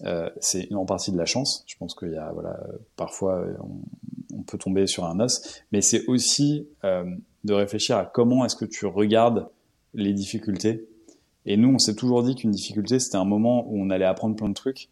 [0.03, 1.63] Euh, c'est en partie de la chance.
[1.67, 2.59] Je pense qu'il y a, voilà,
[2.97, 7.05] parfois on, on, peut tomber sur un os, mais c'est aussi euh,
[7.45, 9.47] de réfléchir à comment est-ce que tu regardes
[9.93, 10.85] les difficultés
[11.45, 14.35] et nous, on s'est toujours dit qu'une difficulté, c'était un moment où on allait apprendre
[14.35, 14.89] plein de trucs.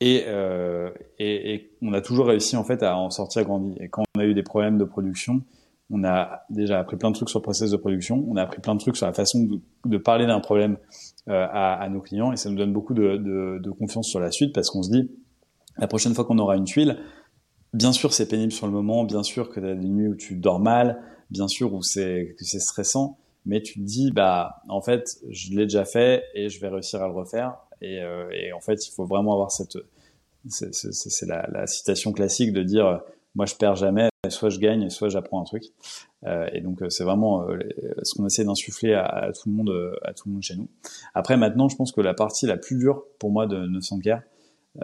[0.00, 3.74] Et, euh, et, et, on a toujours réussi en fait à en sortir grandi.
[3.80, 5.42] Et quand on a eu des problèmes de production,
[5.90, 8.24] on a déjà appris plein de trucs sur le process de production.
[8.28, 9.48] On a appris plein de trucs sur la façon
[9.84, 10.76] de, parler d'un problème
[11.28, 12.32] euh, à, à, nos clients.
[12.32, 14.90] Et ça nous donne beaucoup de, de, de confiance sur la suite parce qu'on se
[14.90, 15.10] dit,
[15.78, 16.98] la prochaine fois qu'on aura une tuile,
[17.72, 20.14] bien sûr c'est pénible sur le moment, bien sûr que tu as des nuits où
[20.14, 21.00] tu dors mal,
[21.30, 25.50] bien sûr où c'est que c'est stressant, mais tu te dis bah en fait je
[25.50, 27.56] l'ai déjà fait et je vais réussir à le refaire.
[27.80, 29.78] Et, euh, et en fait il faut vraiment avoir cette
[30.48, 33.00] c'est la, la, citation classique de dire
[33.34, 35.64] moi je perds jamais soit je gagne soit j'apprends un truc.
[36.24, 37.58] Euh, et donc c'est vraiment euh,
[38.02, 40.68] ce qu'on essaie d'insuffler à, à, tout le monde à tout le monde chez nous.
[41.14, 44.22] Après maintenant je pense que la partie la plus dure pour moi de 900 care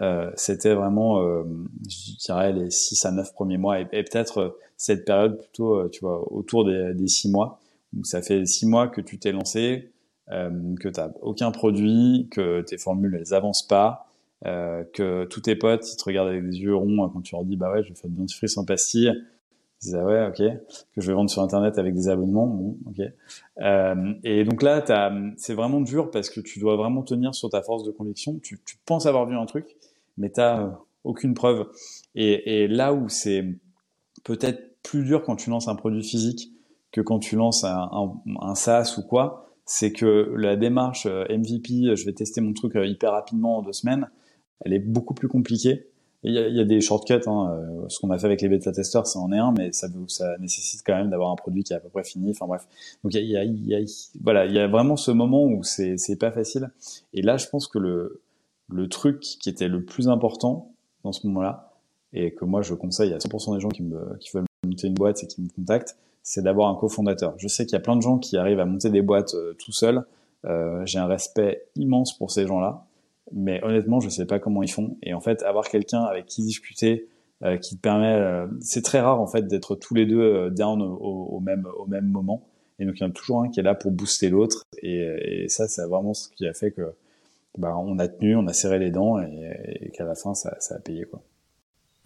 [0.00, 1.42] euh, c'était vraiment euh,
[1.88, 6.00] je dirais les 6 à 9 premiers mois et, et peut-être cette période plutôt tu
[6.00, 7.58] vois autour des, des 6 mois
[7.92, 9.92] donc ça fait six mois que tu t'es lancé,
[10.30, 14.06] euh, que tu n'as aucun produit, que tes formules elles avancent pas,
[14.46, 17.44] euh, que tous tes potes ils te regardent avec des yeux ronds quand tu leur
[17.44, 19.12] dis bah ouais je vais faire du dentifrice sans pastille.
[19.82, 20.36] Ils disent ah ouais ok
[20.94, 23.06] que je vais vendre sur internet avec des abonnements bon ok.
[23.60, 24.84] Euh, et donc là
[25.36, 28.38] c'est vraiment dur parce que tu dois vraiment tenir sur ta force de conviction.
[28.42, 29.76] Tu, tu penses avoir vu un truc
[30.16, 31.66] mais t'as aucune preuve.
[32.14, 33.44] Et, et là où c'est
[34.22, 36.52] peut-être plus dur quand tu lances un produit physique
[36.92, 42.04] que quand tu lances un, SaaS ou quoi, c'est que la démarche euh, MVP, je
[42.04, 44.08] vais tester mon truc euh, hyper rapidement en deux semaines,
[44.64, 45.86] elle est beaucoup plus compliquée.
[46.22, 49.18] Il y, a, des shortcuts, hein, euh, ce qu'on a fait avec les bêta-testeurs, ça
[49.20, 49.88] en est un, mais ça,
[50.38, 52.30] nécessite quand même d'avoir un produit qui est à peu près fini.
[52.32, 52.66] Enfin bref,
[53.02, 53.78] donc il y a,
[54.22, 56.70] voilà, il y a vraiment ce moment où c'est pas facile.
[57.14, 58.20] Et là, je pense que le
[58.72, 60.72] le truc qui était le plus important
[61.04, 61.72] dans ce moment-là,
[62.12, 64.94] et que moi je conseille à 100% des gens qui, me, qui veulent monter une
[64.94, 67.34] boîte et qui me contactent, c'est d'avoir un cofondateur.
[67.38, 69.54] Je sais qu'il y a plein de gens qui arrivent à monter des boîtes euh,
[69.54, 70.04] tout seuls.
[70.44, 72.86] Euh, J'ai un respect immense pour ces gens-là,
[73.32, 74.96] mais honnêtement, je sais pas comment ils font.
[75.02, 77.08] Et en fait, avoir quelqu'un avec qui discuter,
[77.42, 80.50] euh, qui te permet, euh, c'est très rare en fait d'être tous les deux euh,
[80.50, 82.42] down au, au, même au même moment.
[82.78, 84.62] Et donc il y en a toujours un qui est là pour booster l'autre.
[84.82, 86.92] Et, et, ça, c'est vraiment ce qui a fait que
[87.56, 90.54] bah, on a tenu, on a serré les dents et, et qu'à la fin, ça,
[90.60, 91.22] ça, a payé quoi.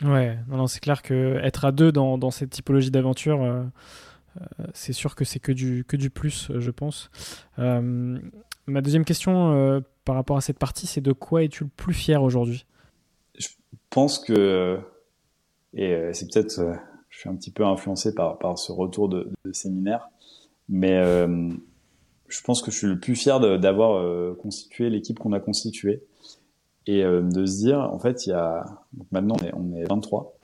[0.02, 3.62] Ouais, non, non c'est clair que être à deux dans, dans cette typologie d'aventure, euh,
[4.40, 7.10] euh, c'est sûr que c'est que du, que du plus, je pense.
[7.58, 8.18] Euh,
[8.66, 12.22] ma deuxième question par rapport à cette partie, c'est de quoi es-tu le plus fier
[12.22, 12.66] aujourd'hui?
[13.38, 13.48] Je
[13.90, 14.80] pense que,
[15.74, 16.60] et c'est peut-être,
[17.08, 20.08] je suis un petit peu influencé par, par ce retour de, de séminaire,
[20.68, 21.00] mais
[22.28, 26.02] je pense que je suis le plus fier d'avoir constitué l'équipe qu'on a constituée
[26.86, 29.76] et euh, de se dire, en fait, il y a donc maintenant on est, on
[29.76, 30.34] est 23,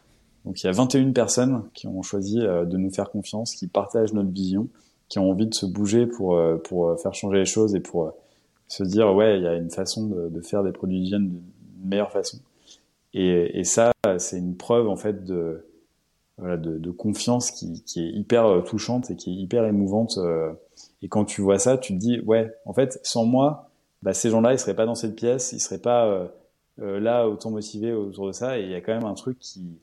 [0.45, 3.67] donc il y a 21 personnes qui ont choisi euh, de nous faire confiance, qui
[3.67, 4.69] partagent notre vision,
[5.09, 8.13] qui ont envie de se bouger pour euh, pour faire changer les choses et pour
[8.69, 11.43] se dire ouais, il y a une façon de, de faire des produits d'hygiène d'une
[11.85, 12.39] meilleure façon.
[13.13, 15.67] Et, et ça, c'est une preuve en fait de
[16.39, 20.19] voilà, de, de confiance qui, qui, est hyper touchante et qui est hyper émouvante.
[21.03, 23.70] Et quand tu vois ça, tu te dis ouais, en fait, sans moi,
[24.03, 26.27] bah, ces gens-là, ils seraient pas dans cette pièce, ils seraient pas euh,
[26.81, 28.59] euh, là autant motivés autour de ça.
[28.59, 29.79] Et il y a quand même un truc qui,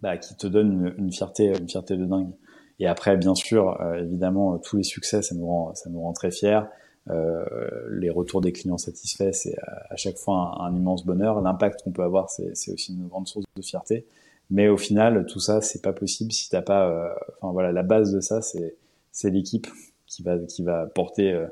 [0.00, 2.32] bah, qui te donne une, fierté, une fierté de dingue.
[2.78, 6.12] Et après, bien sûr, euh, évidemment, tous les succès, ça nous rend, ça nous rend
[6.12, 6.60] très fiers.
[7.08, 7.44] Euh,
[7.92, 9.56] les retours des clients satisfaits, c'est
[9.90, 11.40] à, chaque fois un, immense bonheur.
[11.40, 14.06] L'impact qu'on peut avoir, c'est aussi une grande source de fierté.
[14.50, 17.14] Mais au final, tout ça, c'est pas possible si t'as pas.
[17.40, 18.76] Enfin voilà, la base de ça, c'est
[19.12, 19.66] c'est l'équipe
[20.06, 21.46] qui va qui va porter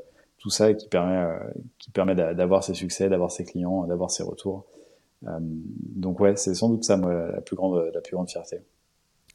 [0.45, 1.39] tout ça qui permet, euh,
[1.79, 4.67] qui permet d'avoir ses succès, d'avoir ses clients, d'avoir ses retours.
[5.27, 8.59] Euh, donc ouais, c'est sans doute ça, moi, la plus grande, la plus grande fierté.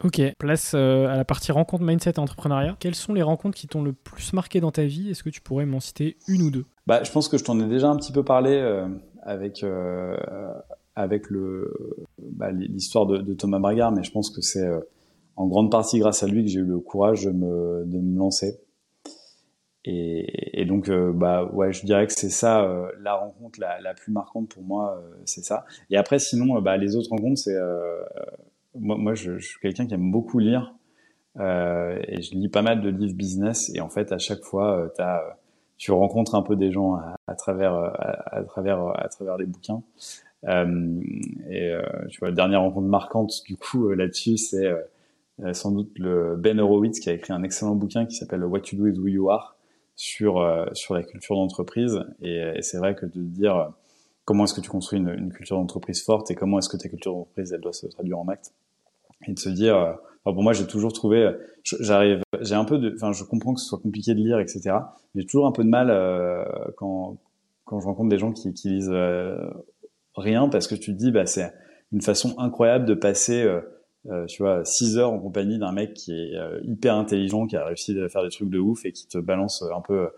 [0.04, 2.78] Ok, place euh, à la partie rencontre, mindset et entrepreneuriat.
[2.80, 5.10] Quelles sont les rencontres qui t'ont le plus marqué dans ta vie?
[5.10, 6.66] Est-ce que tu pourrais m'en citer une ou deux?
[6.86, 8.88] Bah, Je pense que je t'en ai déjà un petit peu parlé euh,
[9.24, 10.16] avec, euh,
[10.96, 11.26] avec
[12.20, 14.70] bah, l'histoire de, de, Thomas Bragard, mais je pense que c'est
[15.36, 18.16] en grande partie grâce à lui que j'ai eu le courage de me, de me
[18.16, 18.60] lancer.
[19.86, 23.80] Et, et, donc, euh, bah ouais, je dirais que c'est ça euh, la rencontre la,
[23.80, 25.66] la, plus marquante pour moi, euh, c'est ça.
[25.90, 27.58] Et après, sinon, bah les autres rencontres, c'est
[28.76, 30.74] moi, moi, je, je suis quelqu'un qui aime beaucoup lire
[31.38, 33.72] et je lis pas mal de livres business.
[33.74, 35.38] Et en fait, à chaque fois, as,
[35.78, 39.82] tu rencontres un peu des gens à, à travers à, travers à travers les bouquins.
[40.46, 41.74] et
[42.10, 44.70] tu vois, la dernière rencontre marquante du coup là-dessus, c'est
[45.54, 48.80] sans doute le Ben Horowitz qui a écrit un excellent bouquin qui s'appelle What You
[48.80, 49.59] Do Is Who You Are
[50.00, 52.00] sur euh, sur la culture d'entreprise.
[52.22, 53.66] Et, et c'est vrai que de dire euh,
[54.24, 56.88] comment est-ce que tu construis une, une culture d'entreprise forte et comment est-ce que ta
[56.88, 58.54] culture d'entreprise elle doit se traduire en acte
[59.28, 61.32] et de se dire euh, moi j'ai toujours trouvé
[61.64, 64.78] j'arrive j'ai un peu de enfin je comprends que ce soit compliqué de lire etc
[65.16, 66.46] j'ai toujours un peu de mal euh,
[66.78, 67.18] quand
[67.66, 69.50] quand je rencontre des gens qui, qui lisent euh,
[70.16, 71.52] rien parce que tu te dis bah c'est
[71.92, 73.46] une façon incroyable de passer
[74.08, 77.58] euh, tu vois, 6 heures en compagnie d'un mec qui est euh, hyper intelligent, qui
[77.58, 80.10] a réussi à faire des trucs de ouf et qui te balance un peu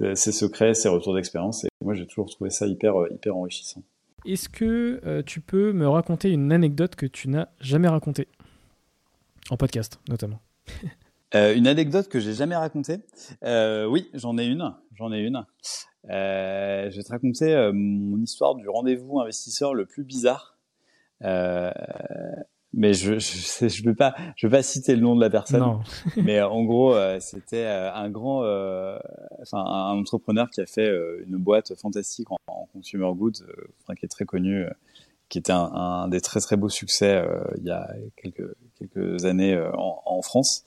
[0.00, 1.64] euh, ses secrets, ses retours d'expérience.
[1.64, 3.82] Et moi, j'ai toujours trouvé ça hyper, hyper enrichissant.
[4.24, 8.26] Est-ce que tu peux me raconter une anecdote que tu n'as jamais racontée?
[9.48, 10.40] En podcast, notamment.
[11.32, 12.98] une anecdote que j'ai jamais racontée?
[13.42, 14.74] Oui, j'en ai une.
[14.96, 15.46] J'en ai une.
[16.08, 20.58] je vais te raconter mon histoire du rendez-vous investisseur le plus bizarre.
[21.24, 21.72] Euh,
[22.74, 25.60] mais je je je veux pas je veux pas citer le nom de la personne.
[25.60, 25.80] Non.
[26.16, 28.98] mais en gros euh, c'était euh, un grand euh,
[29.40, 30.90] enfin un entrepreneur qui a fait
[31.26, 33.44] une boîte fantastique en, en consumer goods
[33.82, 34.66] enfin, qui est très connu
[35.28, 37.22] qui était un, un, des très très beaux succès
[37.56, 40.64] il y a quelques quelques années en, en France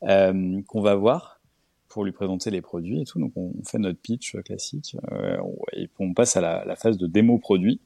[0.00, 1.38] qu'on va voir
[1.88, 3.20] pour lui présenter les produits et tout.
[3.20, 4.96] Donc on, fait notre pitch classique
[5.74, 7.80] et on passe à la, la phase de démo produit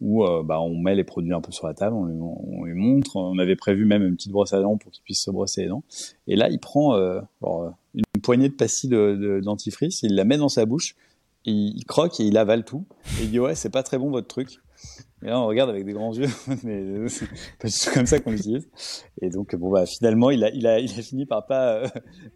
[0.00, 2.64] où euh, bah, on met les produits un peu sur la table, on lui, on
[2.64, 3.16] lui, montre.
[3.16, 5.68] On avait prévu même une petite brosse à dents pour qu'il puisse se brosser les
[5.68, 5.84] dents.
[6.26, 10.24] Et là, il prend euh, alors, une poignée de pastilles de, de, dentifrice, il la
[10.24, 10.96] met dans sa bouche,
[11.44, 12.84] il croque et il avale tout.
[13.20, 14.58] Et il dit ouais, c'est pas très bon votre truc.
[15.22, 16.28] Et là, on regarde avec des grands yeux,
[16.62, 17.26] mais c'est
[17.58, 18.68] pas du tout comme ça qu'on l'utilise.
[19.22, 21.88] Et donc, bon, bah, finalement, il a, il a, il a fini par pas, euh,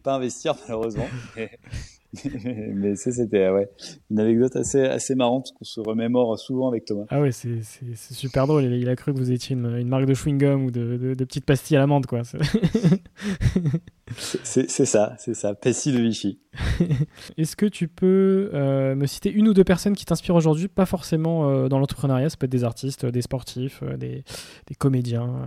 [0.02, 1.06] pas investir, malheureusement.
[2.74, 3.70] mais ça, c'était ouais,
[4.10, 7.04] une anecdote assez, assez marrante qu'on se remémore souvent avec Thomas.
[7.08, 7.62] Ah ouais, c'est
[7.94, 8.64] super drôle.
[8.64, 11.24] Il a cru que vous étiez une, une marque de chewing-gum ou de, de, de,
[11.24, 12.22] petites pastilles à l'amande, quoi.
[14.16, 16.40] c'est ça, c'est ça, Pessi de Vichy.
[17.36, 20.86] Est-ce que tu peux euh, me citer une ou deux personnes qui t'inspirent aujourd'hui, pas
[20.86, 24.24] forcément euh, dans l'entrepreneuriat, ça peut être des artistes, des sportifs, des,
[24.66, 25.46] des, comédiens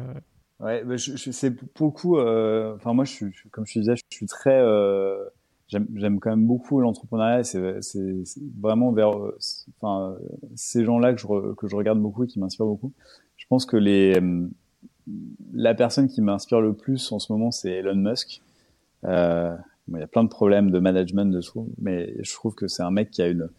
[0.62, 2.18] Ouais, bah, je, je sais beaucoup.
[2.18, 4.62] Enfin, moi, je suis, comme je te disais, je suis très.
[5.96, 7.44] J'aime quand même beaucoup l'entrepreneuriat.
[7.44, 7.84] C'est
[8.60, 9.12] vraiment vers
[9.80, 10.16] enfin,
[10.56, 12.92] ces gens-là que je, que je regarde beaucoup et qui m'inspirent beaucoup.
[13.38, 14.20] Je pense que les
[15.54, 18.42] la personne qui m'inspire le plus en ce moment, c'est Elon Musk.
[19.06, 19.56] Euh,
[19.90, 22.92] il y a plein de problèmes de management dessous, mais je trouve que c'est un
[22.92, 23.50] mec qui a une,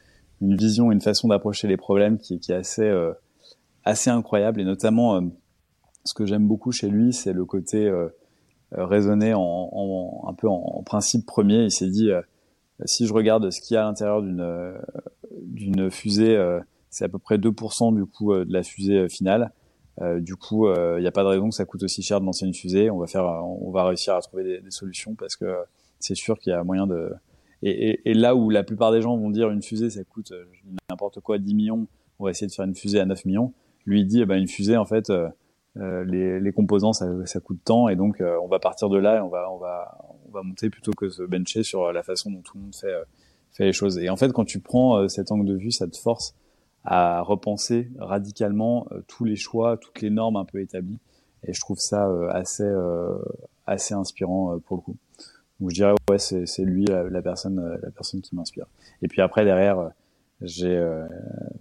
[0.41, 3.13] une vision, une façon d'approcher les problèmes qui, est assez, euh,
[3.85, 4.61] assez incroyable.
[4.61, 5.21] Et notamment, euh,
[6.05, 7.91] ce que j'aime beaucoup chez lui, c'est le côté
[8.77, 11.65] raisonner en, en, un peu en, principe premier.
[11.65, 12.11] Il s'est dit,
[12.85, 14.75] si je regarde ce qu'il y a à l'intérieur d'une
[15.31, 16.39] d'une fusée,
[16.91, 19.53] c'est à peu près 2% du coup de la fusée finale.
[20.01, 22.21] Euh, du coup, il euh, n'y a pas de raison que ça coûte aussi cher
[22.21, 22.91] de lancer une fusée.
[22.91, 25.57] On va faire, on va réussir à trouver des, solutions parce que
[26.01, 27.13] c'est sûr qu'il y a moyen de.
[27.63, 30.45] Et, là où la plupart des gens vont dire une fusée, ça coûte euh,
[30.91, 31.87] n'importe quoi 10 millions,
[32.19, 33.53] on va essayer de faire une fusée à 9 millions.
[33.87, 35.29] Lui il dit, eh ben, une fusée en fait, euh,
[35.77, 39.21] les, les, composants ça, ça, coûte tant et donc on va partir de là et
[39.21, 39.99] on va, on va,
[40.29, 42.95] on va monter plutôt que se bencher sur la façon dont tout le monde fait,
[43.53, 43.99] fait les choses.
[43.99, 46.37] Et en fait, quand tu prends cet angle de vue, ça te force
[46.85, 51.01] à repenser radicalement euh, tous les choix, toutes les normes un peu établies.
[51.43, 53.17] Et je trouve ça euh, assez euh,
[53.67, 54.97] assez inspirant pour le coup.
[55.61, 58.67] Donc je dirais ouais c'est lui la, personne la personne qui m'inspire.
[59.03, 59.91] Et puis après derrière
[60.43, 60.79] j'ai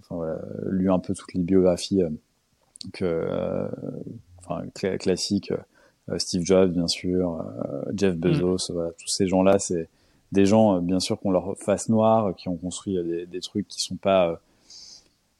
[0.00, 0.36] enfin,
[0.66, 2.02] lu un peu toutes les biographies
[2.92, 3.68] que
[4.38, 4.64] enfin
[4.98, 5.52] classiques
[6.18, 7.44] Steve Jobs bien sûr,
[7.94, 8.20] Jeff mm.
[8.20, 9.88] Bezos, voilà, tous ces gens-là c'est
[10.32, 13.68] des gens bien sûr qui ont leur face noire, qui ont construit des, des trucs
[13.68, 14.40] qui sont pas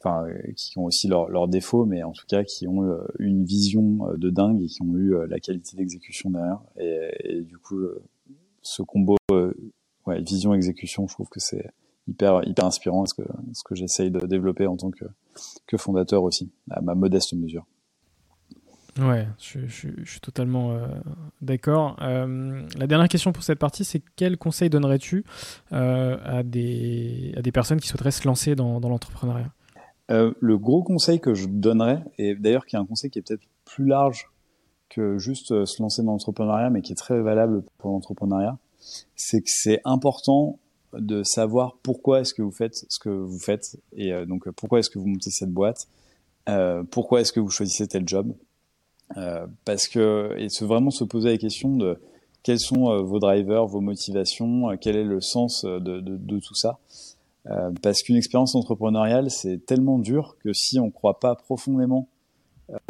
[0.05, 3.45] enfin euh, qui ont aussi leurs défauts, mais en tout cas qui ont euh, une
[3.45, 6.61] vision euh, de dingue et qui ont eu la qualité d'exécution derrière.
[6.79, 7.81] Et, du coup,
[8.63, 11.71] ce combo ouais, vision exécution, je trouve que c'est
[12.09, 15.05] hyper hyper inspirant, ce que ce que j'essaye de développer en tant que
[15.67, 17.67] que fondateur aussi, à ma modeste mesure.
[19.01, 20.79] Ouais, je, je, je suis totalement
[21.43, 21.97] d'accord.
[21.99, 25.25] la dernière question pour cette partie, c'est quel conseil donnerais-tu
[25.73, 29.51] à, des, à des personnes qui souhaiteraient se lancer dans, dans l'entrepreneuriat?
[30.11, 33.23] Euh, le gros conseil que je donnerais, et d'ailleurs qui est un conseil qui est
[33.23, 34.31] peut-être plus large
[34.91, 38.59] que juste euh, se lancer dans l'entrepreneuriat, mais qui est très valable pour l'entrepreneuriat,
[39.17, 40.59] c'est que c'est important
[40.99, 44.79] de savoir pourquoi est-ce que vous faites ce que vous faites, et euh, donc pourquoi
[44.79, 45.89] est-ce que vous montez cette boîte,
[46.91, 48.35] pourquoi est-ce que vous choisissez tel job,
[49.65, 51.99] parce que et se vraiment se poser la question de
[52.43, 56.79] quels sont vos drivers, vos motivations, quel est le sens de, tout ça.
[57.51, 62.09] Euh, parce qu'une expérience entrepreneuriale, c'est tellement dur que si on ne croit pas profondément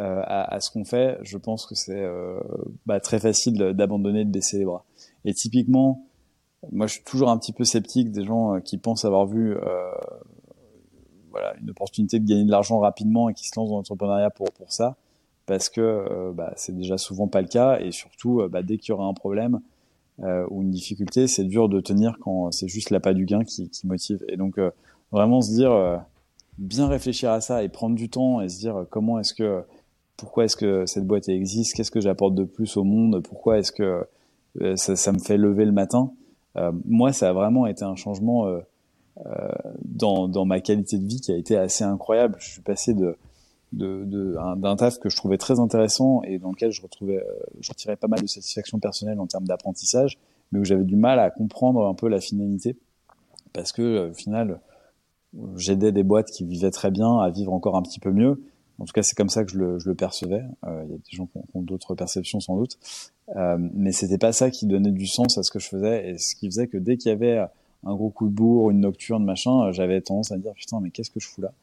[0.01, 2.39] euh, à, ce qu'on fait, je pense que c'est euh,
[2.85, 4.85] bah, très facile d'abandonner, de baisser les bras.
[5.25, 6.05] Et typiquement,
[6.71, 9.55] moi, je suis toujours un petit peu sceptique des gens euh, qui pensent avoir vu
[11.31, 14.51] voilà, une opportunité de gagner de l'argent rapidement et qui se lancent dans l'entrepreneuriat pour,
[14.53, 14.95] pour ça,
[15.45, 17.79] parce que bah, c'est déjà souvent pas le cas.
[17.79, 19.59] Et surtout, bah, dès qu'il y aura un problème,
[20.23, 23.69] euh, ou une difficulté, c'est dur de tenir quand c'est juste l'appât du gain qui,
[23.69, 24.23] qui motive.
[24.29, 24.71] Et donc euh,
[25.11, 25.97] vraiment se dire, euh,
[26.57, 29.63] bien réfléchir à ça et prendre du temps et se dire comment est-ce que,
[30.15, 33.73] pourquoi est-ce que cette boîte existe, qu'est-ce que j'apporte de plus au monde, pourquoi est-ce
[33.73, 34.05] que
[34.77, 36.13] ça, ça, me fait lever le matin?
[36.85, 38.47] Moi, ça a vraiment été un changement
[39.83, 42.35] dans, dans ma qualité de vie qui a été assez incroyable.
[42.39, 43.17] Je suis passé de
[43.75, 47.71] de, d'un taf que je trouvais très intéressant et dans lequel je retrouvais, euh, je
[47.71, 50.17] retirais pas mal de satisfaction personnelle en termes d'apprentissage,
[50.51, 52.77] mais où j'avais du mal à comprendre un peu la finalité
[53.53, 54.59] parce que euh, au final,
[55.57, 58.41] j'aidais des boîtes qui vivaient très bien à vivre encore un petit peu mieux.
[58.79, 60.43] En tout cas, c'est comme ça que je le, je le percevais.
[60.65, 62.77] Euh, il y a des gens qui ont, d'autres perceptions sans doute,
[63.35, 66.09] euh, mais c'était pas ça qui donnait du sens à ce que je faisais.
[66.09, 67.45] Et ce qui faisait que dès qu'il y avait
[67.85, 70.89] un gros coup de bourre, une nocturne, machin, j'avais tendance à me dire putain mais
[70.89, 71.53] qu'est-ce que je fous là?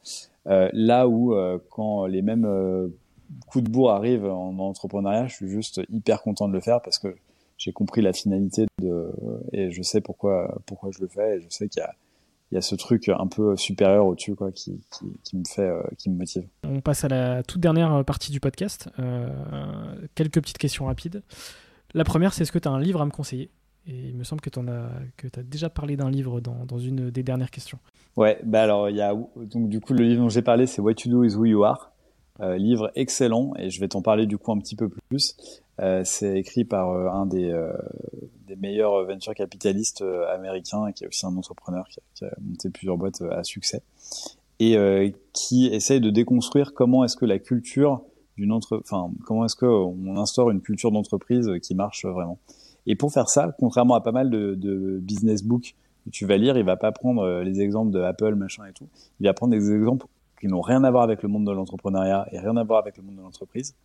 [0.47, 2.87] Euh, là où euh, quand les mêmes euh,
[3.47, 6.97] coups de bourre arrivent en, entrepreneuriat, je suis juste hyper content de le faire parce
[6.97, 7.15] que
[7.57, 9.11] j'ai compris la finalité de
[9.51, 11.93] et je sais pourquoi pourquoi je le fais et je sais qu'il y a
[12.53, 15.71] il y a ce truc un peu supérieur au-dessus quoi qui, qui, qui, me fait
[15.97, 16.47] qui me motive.
[16.63, 18.89] On passe à la toute dernière partie du podcast.
[18.99, 19.27] Euh,
[20.13, 21.23] quelques petites questions rapides.
[21.95, 23.49] La première, c'est est-ce que tu as un livre à me conseiller?
[23.87, 27.23] Et il me semble que tu as déjà parlé d'un livre dans, dans une des
[27.23, 27.79] dernières questions.
[28.15, 30.79] Ouais, bah alors il y a donc du coup le livre dont j'ai parlé c'est
[30.81, 31.92] What You Do Is Who You Are, euh,
[32.39, 35.35] livre excellent et je vais t'en parler du coup un petit peu plus.
[35.81, 37.73] Euh, c'est écrit par euh, un des, euh,
[38.59, 43.21] meilleurs venture capitalistes euh, américains qui est aussi un entrepreneur qui a, monté plusieurs boîtes
[43.21, 43.81] à succès
[44.59, 44.77] et
[45.33, 48.01] qui essaye de déconstruire comment est-ce que la culture
[48.37, 52.37] d'une entre, enfin comment est-ce que on instaure une culture d'entreprise qui marche vraiment.
[52.85, 55.75] Et pour faire ça, contrairement à pas mal de, de business books
[56.05, 58.87] que tu vas lire, il va pas prendre les exemples de Apple, machin et tout.
[59.19, 60.05] Il va prendre des exemples
[60.43, 62.97] qui n'ont rien à voir avec le monde de l'entrepreneuriat et rien à voir avec
[62.97, 63.75] le monde de l'entreprise.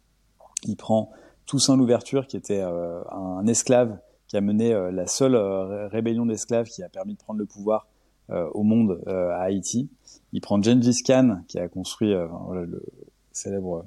[0.65, 1.13] Il prend
[1.47, 3.97] Toussaint l'ouverture, qui était un esclave
[4.27, 7.87] qui a mené la seule rébellion d'esclaves qui a permis de prendre le pouvoir
[8.29, 9.89] au monde à Haïti.
[10.33, 12.83] Il prend Gengis Khan, qui a construit le
[13.31, 13.87] célèbre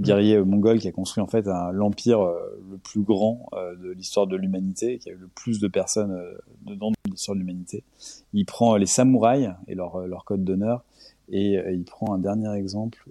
[0.00, 4.26] guerrier mongol qui a construit en fait l'empire euh, le plus grand euh, de l'histoire
[4.26, 7.84] de l'humanité, qui a eu le plus de personnes euh, dedans de l'histoire de l'humanité.
[8.32, 10.84] Il prend les samouraïs et leur code d'honneur,
[11.30, 13.04] et il prend un dernier exemple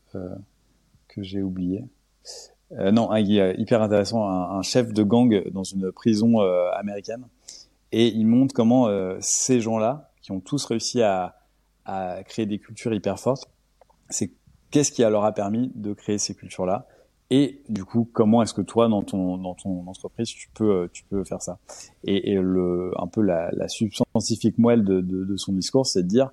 [1.08, 1.84] que j'ai oublié.
[2.74, 7.26] Euh, non, un, hyper intéressant, un, chef de gang dans une prison américaine,
[7.92, 8.88] et il montre comment
[9.20, 11.36] ces gens-là, qui ont tous réussi à,
[12.28, 13.50] créer des cultures hyper fortes,
[14.10, 14.32] c'est
[14.70, 16.86] qu'est-ce qui leur a permis de créer ces cultures-là?
[17.32, 21.58] Et du coup comment est-ce que toi dans ton entreprise tu peux euh, faire ça?
[22.04, 26.32] Et, un peu la, la substance scientifique moelle de, de son discours c'est de dire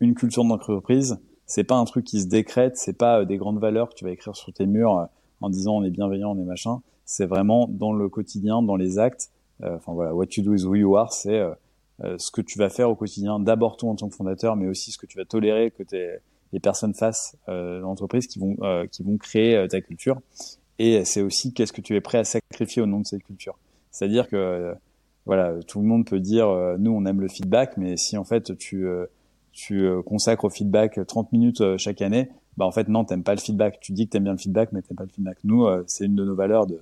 [0.00, 3.58] une culture d'entreprise c'est pas un truc qui se décrète c'est pas euh, des grandes
[3.58, 5.04] valeurs que tu vas écrire sur tes murs euh,
[5.40, 8.98] en disant on est bienveillant on est machin c'est vraiment dans le quotidien dans les
[8.98, 9.30] actes
[9.62, 11.40] enfin voilà what you do is who you are c'est
[12.18, 14.92] ce que tu vas faire au quotidien d'abord toi en tant que fondateur mais aussi
[14.92, 16.20] ce que tu vas tolérer que t'es
[16.52, 20.20] les personnes face euh, l'entreprise qui vont euh, qui vont créer euh, ta culture.
[20.78, 23.58] Et c'est aussi qu'est-ce que tu es prêt à sacrifier au nom de cette culture.
[23.90, 24.74] C'est-à-dire que
[25.24, 26.46] voilà, tout le monde peut dire
[26.78, 28.86] nous on aime le feedback, mais si en fait tu
[29.56, 33.40] tu consacres au feedback 30 minutes chaque année, bah en fait non, t'aimes pas le
[33.40, 33.80] feedback.
[33.80, 35.38] Tu dis que t'aimes bien le feedback, mais t'aimes pas le feedback.
[35.44, 36.80] Nous, c'est une de nos valeurs de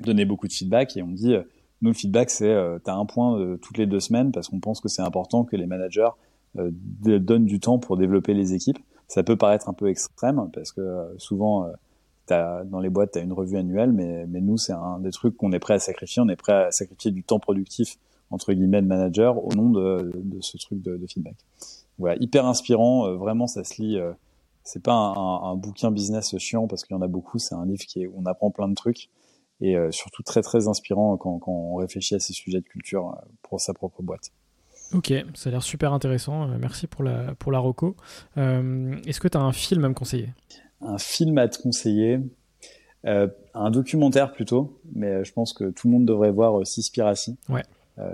[0.00, 1.34] donner beaucoup de feedback et on dit
[1.82, 2.54] nous le feedback c'est
[2.84, 5.56] tu as un point toutes les deux semaines parce qu'on pense que c'est important que
[5.56, 6.10] les managers
[6.54, 10.80] donnent du temps pour développer les équipes ça peut paraître un peu extrême parce que
[10.80, 14.72] euh, souvent euh, dans les boîtes tu as une revue annuelle mais mais nous c'est
[14.72, 17.38] un des trucs qu'on est prêt à sacrifier on est prêt à sacrifier du temps
[17.38, 17.98] productif
[18.30, 21.36] entre guillemets de manager au nom de, de ce truc de, de, feedback
[21.98, 23.98] voilà hyper inspirant euh, vraiment ça se lit
[24.62, 27.66] c'est pas un, un, bouquin business chiant parce qu'il y en a beaucoup c'est un
[27.66, 29.08] livre qui est, où on apprend plein de trucs
[29.60, 33.60] et surtout très très inspirant quand, quand on réfléchit à ces sujets de culture pour
[33.60, 34.32] sa propre boîte
[34.94, 36.50] Ok, ça a l'air super intéressant.
[36.50, 37.96] Euh, merci pour la, pour la reco.
[38.36, 40.32] Euh, est-ce que tu as un film à me conseiller?
[40.80, 42.20] Un film à te conseiller
[43.06, 47.62] euh, Un documentaire plutôt, mais je pense que tout le monde devrait voir Seaspiracy, ouais.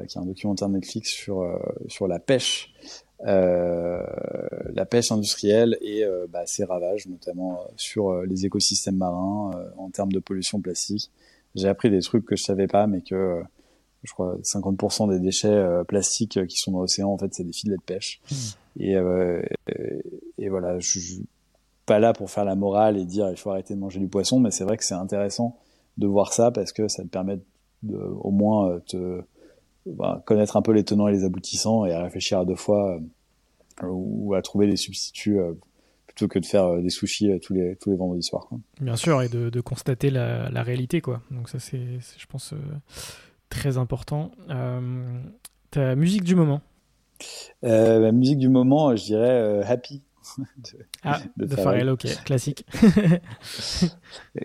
[0.07, 1.45] qui est un documentaire Netflix sur,
[1.89, 2.73] sur la pêche.
[3.23, 10.21] La pêche industrielle et bah, ses ravages, notamment sur les écosystèmes marins en termes de
[10.21, 11.11] pollution plastique.
[11.55, 13.43] J'ai appris des trucs que je savais pas, mais que
[14.03, 17.45] je crois 50% des déchets euh, plastiques euh, qui sont dans l'océan en fait c'est
[17.45, 18.35] des filets de pêche mmh.
[18.83, 19.43] et, euh,
[20.39, 21.27] et voilà je, suis
[21.87, 24.41] pas là pour faire la morale et dire il faut arrêter de manger du poisson
[24.41, 25.59] mais c'est vrai que c'est intéressant
[25.99, 27.41] de voir ça parce que ça te permet
[27.83, 29.23] de, au moins te
[29.87, 32.99] bah, connaître un peu les tenants et les aboutissants et à réfléchir à deux fois
[33.83, 35.39] ou à trouver des substituts
[36.07, 38.49] plutôt que de faire des sushis tous les tous les vendredis soirs.
[38.81, 41.23] Bien sûr, et de, de constater la, la, réalité, quoi.
[41.31, 42.53] Donc ça, c'est, je pense,
[43.51, 44.31] très important.
[44.49, 45.21] Euh,
[45.71, 46.63] ta musique du moment?
[47.65, 50.03] Euh, Ma musique du moment, je dirais euh, Happy.
[50.39, 52.67] De, ah, de, Pharrell, ok, classique.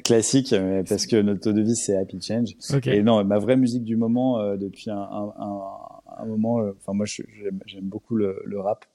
[0.04, 0.56] classique,
[0.88, 2.56] parce que notre devise c'est Happy Change.
[2.86, 5.34] Et non, ma vraie musique du moment depuis un, un,
[6.18, 8.86] un, moment, enfin moi j'aime beaucoup le, le, rap.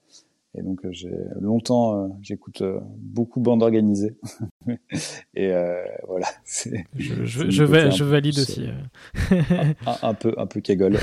[0.58, 4.16] Et donc euh, j'ai longtemps, euh, j'écoute euh, beaucoup bande organisée.
[5.34, 5.52] et
[6.06, 6.26] voilà.
[6.96, 8.66] Je, je, je, vais, je valide aussi.
[9.86, 10.98] un, un, peu, un peu cagole.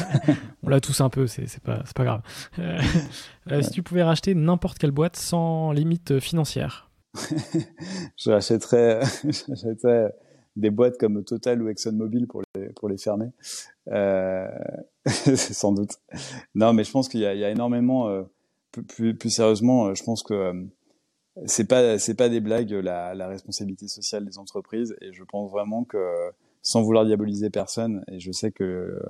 [0.62, 2.22] On l'a tous un peu, c'est pas, pas grave.
[3.62, 6.90] Si tu pouvais racheter n'importe quelle boîte sans limite financière.
[8.16, 9.00] je rachèterais,
[10.56, 13.30] des boîtes comme Total ou ExxonMobil pour les, pour les fermer.
[13.88, 14.46] Euh,
[15.06, 15.98] sans doute.
[16.54, 18.24] Non, mais je pense qu'il y, y, a énormément
[18.80, 20.64] plus, plus, sérieusement, euh, je pense que euh,
[21.46, 24.96] c'est pas c'est pas des blagues la, la, responsabilité sociale des entreprises.
[25.00, 25.98] Et je pense vraiment que
[26.62, 29.00] sans vouloir diaboliser personne et je sais que euh,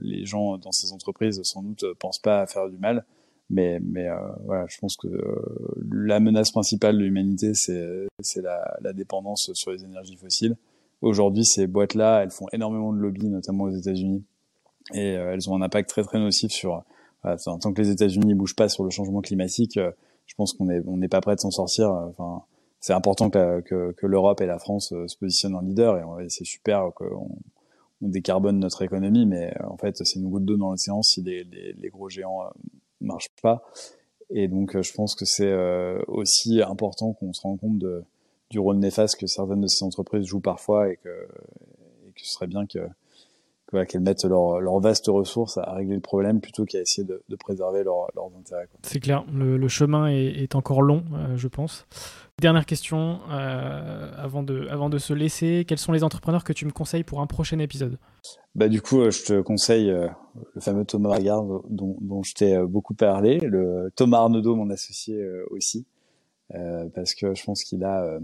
[0.00, 3.04] les gens dans ces entreprises sans doute pensent pas à faire du mal.
[3.50, 4.08] Mais mais
[4.44, 5.08] voilà je pense que
[5.90, 10.56] la menace principale de l'humanité c'est c'est la, la dépendance sur les énergies fossiles.
[11.00, 14.22] Aujourd'hui ces boîtes là elles font énormément de lobby notamment aux États-Unis.
[14.92, 16.84] Et elles ont un impact très très nocif sur
[17.22, 19.90] tant que les États-Unis bougent pas sur le changement climatique, euh,
[20.26, 21.90] je pense qu'on est on n'est pas prêt de s'en sortir.
[21.90, 22.42] Euh, enfin,
[22.80, 26.28] c'est important que, que, que l'Europe et la France euh, se positionnent en leader et
[26.28, 27.28] c'est super qu'on
[28.00, 31.42] on décarbone notre économie, mais en fait c'est une goutte d'eau dans l'océan si les,
[31.42, 32.44] les, les, gros géants
[33.00, 33.64] marchent pas.
[34.30, 35.52] Et donc je pense que c'est
[36.06, 38.04] aussi important qu'on se rende compte de,
[38.50, 42.32] du rôle néfaste que certaines de ces entreprises jouent parfois et que, et que ce
[42.32, 42.78] serait bien que
[43.86, 47.84] qu'elles mettent leurs leur vastes ressources à régler le problème plutôt qu'à essayer de, préserver
[47.84, 48.08] leurs
[48.38, 48.68] intérêts.
[48.82, 51.86] C'est clair, le, chemin est, encore long, euh, je pense.
[52.40, 56.66] Dernière question, euh, avant, de, avant de se laisser, quels sont les entrepreneurs que tu
[56.66, 57.98] me conseilles pour un prochain épisode?
[58.54, 62.58] Bah, Du coup, euh, je te conseille le fameux Thomas Lagarde dont, dont je t'ai
[62.62, 65.86] beaucoup parlé, le Thomas Arnaudot, mon associé aussi,
[66.94, 68.18] parce que je pense qu'il a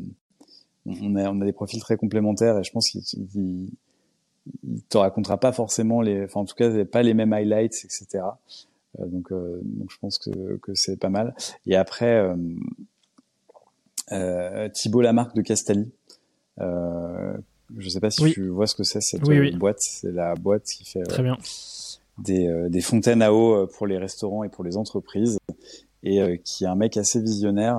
[0.87, 3.03] on a, on a des profils très complémentaires et je pense qu'il
[4.63, 8.25] il te racontera pas forcément les, enfin en tout cas pas les mêmes highlights, etc.
[9.01, 11.35] Euh, donc, euh, donc je pense que, que c'est pas mal.
[11.67, 12.37] Et après, euh,
[14.13, 15.91] euh Thibault Lamarque de Castali.
[16.61, 17.37] Euh,
[17.77, 19.23] je sais pas si tu vois ce que c'est cette
[19.59, 19.81] boîte.
[19.81, 21.39] C'est la boîte qui fait Très bien.
[22.19, 25.39] Des, des fontaines à eau pour les restaurants et pour les entreprises
[26.05, 27.77] et qui est un mec assez visionnaire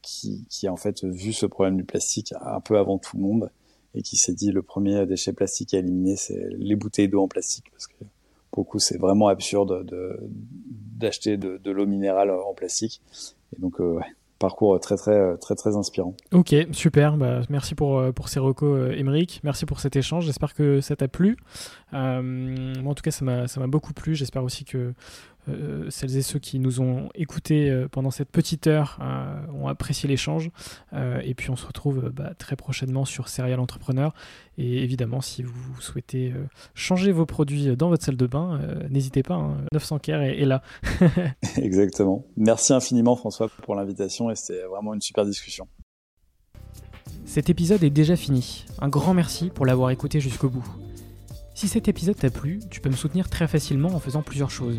[0.00, 3.22] qui, qui a en fait vu ce problème du plastique un peu avant tout le
[3.22, 3.50] monde
[3.94, 7.28] et qui s'est dit le premier déchet plastique à éliminer, c'est les bouteilles d'eau en
[7.28, 8.04] plastique, parce que
[8.52, 10.18] beaucoup c'est vraiment absurde de
[10.98, 13.00] d'acheter de, l'eau minérale en plastique.
[13.56, 13.98] Et donc, euh,
[14.42, 16.14] parcours très très très très inspirant.
[16.32, 17.16] Ok, super.
[17.16, 19.40] Bah, merci pour euh, pour ces recos, Émeric.
[19.44, 20.26] Merci pour cet échange.
[20.26, 21.36] J'espère que ça t'a plu.
[21.94, 24.14] Euh, moi, en tout cas, ça m'a beaucoup plu.
[24.14, 24.94] J'espère aussi que
[25.48, 29.66] euh, celles et ceux qui nous ont écoutés euh, pendant cette petite heure euh, ont
[29.66, 30.50] apprécié l'échange.
[30.92, 34.14] et puis on se retrouve bah, très prochainement sur Serial Entrepreneur.
[34.58, 36.32] Et évidemment, si vous souhaitez
[36.74, 39.56] changer vos produits dans votre salle de bain, n'hésitez pas.
[39.72, 39.98] 900 hein.
[39.98, 40.62] Care est, là.
[41.56, 42.24] Exactement.
[42.36, 45.68] Merci infiniment François pour l'invitation et c'était vraiment une super discussion.
[47.24, 48.66] Cet épisode est déjà fini.
[48.80, 50.66] Un grand merci pour l'avoir écouté jusqu'au bout.
[51.54, 54.78] Si cet épisode t'a plu, tu peux me soutenir très facilement en faisant plusieurs choses.